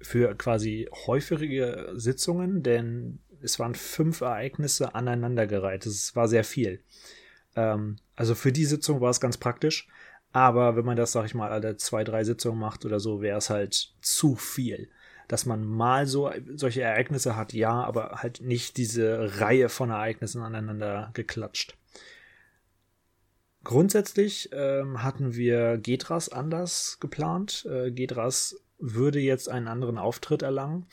für 0.00 0.34
quasi 0.34 0.88
häufige 1.06 1.92
Sitzungen, 1.94 2.62
denn 2.62 3.18
es 3.42 3.58
waren 3.58 3.74
fünf 3.74 4.22
Ereignisse 4.22 4.94
aneinandergereiht. 4.94 5.84
Es 5.84 6.16
war 6.16 6.26
sehr 6.26 6.44
viel. 6.44 6.80
Ähm, 7.54 7.96
also 8.16 8.34
für 8.34 8.50
die 8.50 8.64
Sitzung 8.64 9.00
war 9.02 9.10
es 9.10 9.20
ganz 9.20 9.36
praktisch, 9.36 9.88
aber 10.32 10.76
wenn 10.76 10.86
man 10.86 10.96
das, 10.96 11.12
sag 11.12 11.26
ich 11.26 11.34
mal, 11.34 11.50
alle 11.50 11.76
zwei, 11.76 12.04
drei 12.04 12.24
Sitzungen 12.24 12.58
macht 12.58 12.86
oder 12.86 12.98
so, 12.98 13.20
wäre 13.20 13.38
es 13.38 13.50
halt 13.50 13.92
zu 14.00 14.36
viel 14.36 14.88
dass 15.28 15.44
man 15.44 15.62
mal 15.62 16.06
so 16.06 16.32
solche 16.54 16.80
Ereignisse 16.80 17.36
hat, 17.36 17.52
ja, 17.52 17.70
aber 17.70 18.22
halt 18.22 18.40
nicht 18.40 18.78
diese 18.78 19.40
Reihe 19.40 19.68
von 19.68 19.90
Ereignissen 19.90 20.42
aneinander 20.42 21.10
geklatscht. 21.12 21.76
Grundsätzlich 23.68 24.48
ähm, 24.52 25.02
hatten 25.02 25.34
wir 25.34 25.76
Gedras 25.76 26.30
anders 26.30 26.96
geplant. 27.00 27.68
Äh, 27.70 27.90
Gedras 27.90 28.56
würde 28.78 29.20
jetzt 29.20 29.50
einen 29.50 29.68
anderen 29.68 29.98
Auftritt 29.98 30.40
erlangen. 30.40 30.86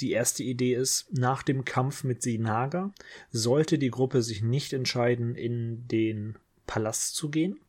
Die 0.00 0.12
erste 0.12 0.42
Idee 0.42 0.72
ist, 0.72 1.12
nach 1.12 1.42
dem 1.42 1.66
Kampf 1.66 2.02
mit 2.02 2.22
Sinaga 2.22 2.94
sollte 3.30 3.78
die 3.78 3.90
Gruppe 3.90 4.22
sich 4.22 4.42
nicht 4.42 4.72
entscheiden, 4.72 5.34
in 5.34 5.86
den 5.86 6.38
Palast 6.66 7.14
zu 7.14 7.28
gehen. 7.28 7.60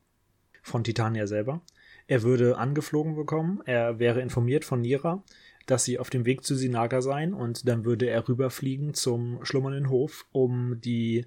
Von 0.63 0.85
Titania 0.85 1.27
selber. 1.27 1.59
Er 2.07 2.23
würde 2.23 2.57
angeflogen 2.57 3.17
bekommen, 3.17 3.61
er 3.65 3.99
wäre 3.99 4.21
informiert 4.21 4.63
von 4.63 4.79
Nira, 4.79 5.21
dass 5.65 5.83
sie 5.83 5.99
auf 5.99 6.09
dem 6.09 6.25
Weg 6.25 6.45
zu 6.45 6.55
Sinaga 6.55 7.01
seien 7.01 7.33
und 7.33 7.67
dann 7.67 7.83
würde 7.83 8.05
er 8.05 8.25
rüberfliegen 8.29 8.93
zum 8.93 9.43
schlummernden 9.43 9.89
Hof, 9.89 10.25
um 10.31 10.79
die 10.79 11.25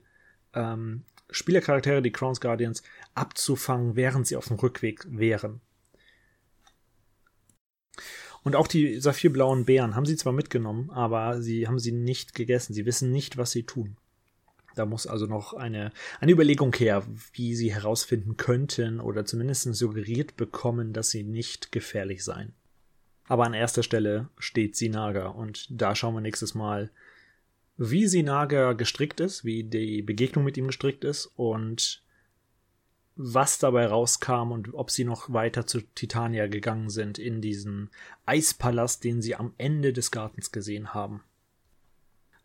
ähm, 0.55 1.05
Spielercharaktere, 1.31 2.03
die 2.03 2.12
Crowns 2.12 2.41
Guardians, 2.41 2.83
abzufangen, 3.18 3.96
während 3.96 4.26
sie 4.26 4.37
auf 4.37 4.48
dem 4.48 4.57
Rückweg 4.57 5.07
wären. 5.09 5.61
Und 8.42 8.57
auch 8.57 8.66
die 8.66 9.00
saphirblauen 9.00 9.64
Bären 9.64 9.94
haben 9.94 10.07
sie 10.07 10.16
zwar 10.16 10.33
mitgenommen, 10.33 10.90
aber 10.90 11.42
sie 11.42 11.66
haben 11.66 11.78
sie 11.78 11.92
nicht 11.92 12.35
gegessen. 12.35 12.72
Sie 12.72 12.87
wissen 12.87 13.12
nicht, 13.12 13.37
was 13.37 13.50
sie 13.50 13.64
tun. 13.64 13.96
Da 14.74 14.87
muss 14.87 15.07
also 15.07 15.26
noch 15.26 15.54
eine, 15.54 15.92
eine 16.20 16.33
Überlegung 16.33 16.72
her, 16.74 17.04
wie 17.33 17.54
sie 17.57 17.74
herausfinden 17.74 18.37
könnten 18.37 19.00
oder 19.00 19.24
zumindest 19.24 19.74
suggeriert 19.74 20.37
bekommen, 20.37 20.92
dass 20.92 21.11
sie 21.11 21.24
nicht 21.24 21.72
gefährlich 21.72 22.24
seien. 22.24 22.54
Aber 23.26 23.44
an 23.44 23.54
erster 23.54 23.83
Stelle 23.83 24.28
steht 24.38 24.76
Sinaga 24.76 25.26
und 25.26 25.66
da 25.68 25.94
schauen 25.94 26.14
wir 26.14 26.20
nächstes 26.20 26.54
Mal, 26.54 26.90
wie 27.76 28.07
Sinaga 28.07 28.72
gestrickt 28.72 29.20
ist, 29.20 29.44
wie 29.44 29.64
die 29.64 30.02
Begegnung 30.02 30.44
mit 30.44 30.57
ihm 30.57 30.68
gestrickt 30.68 31.04
ist 31.04 31.26
und 31.37 32.02
was 33.18 33.59
dabei 33.59 33.87
rauskam 33.87 34.52
und 34.52 34.72
ob 34.74 34.90
sie 34.90 35.04
noch 35.04 35.31
weiter 35.33 35.66
zu 35.66 35.81
Titania 35.81 36.46
gegangen 36.46 36.88
sind 36.88 37.18
in 37.18 37.42
diesen 37.42 37.90
Eispalast, 38.24 39.02
den 39.02 39.20
sie 39.20 39.35
am 39.35 39.52
Ende 39.59 39.92
des 39.92 40.12
Gartens 40.12 40.52
gesehen 40.52 40.94
haben. 40.94 41.24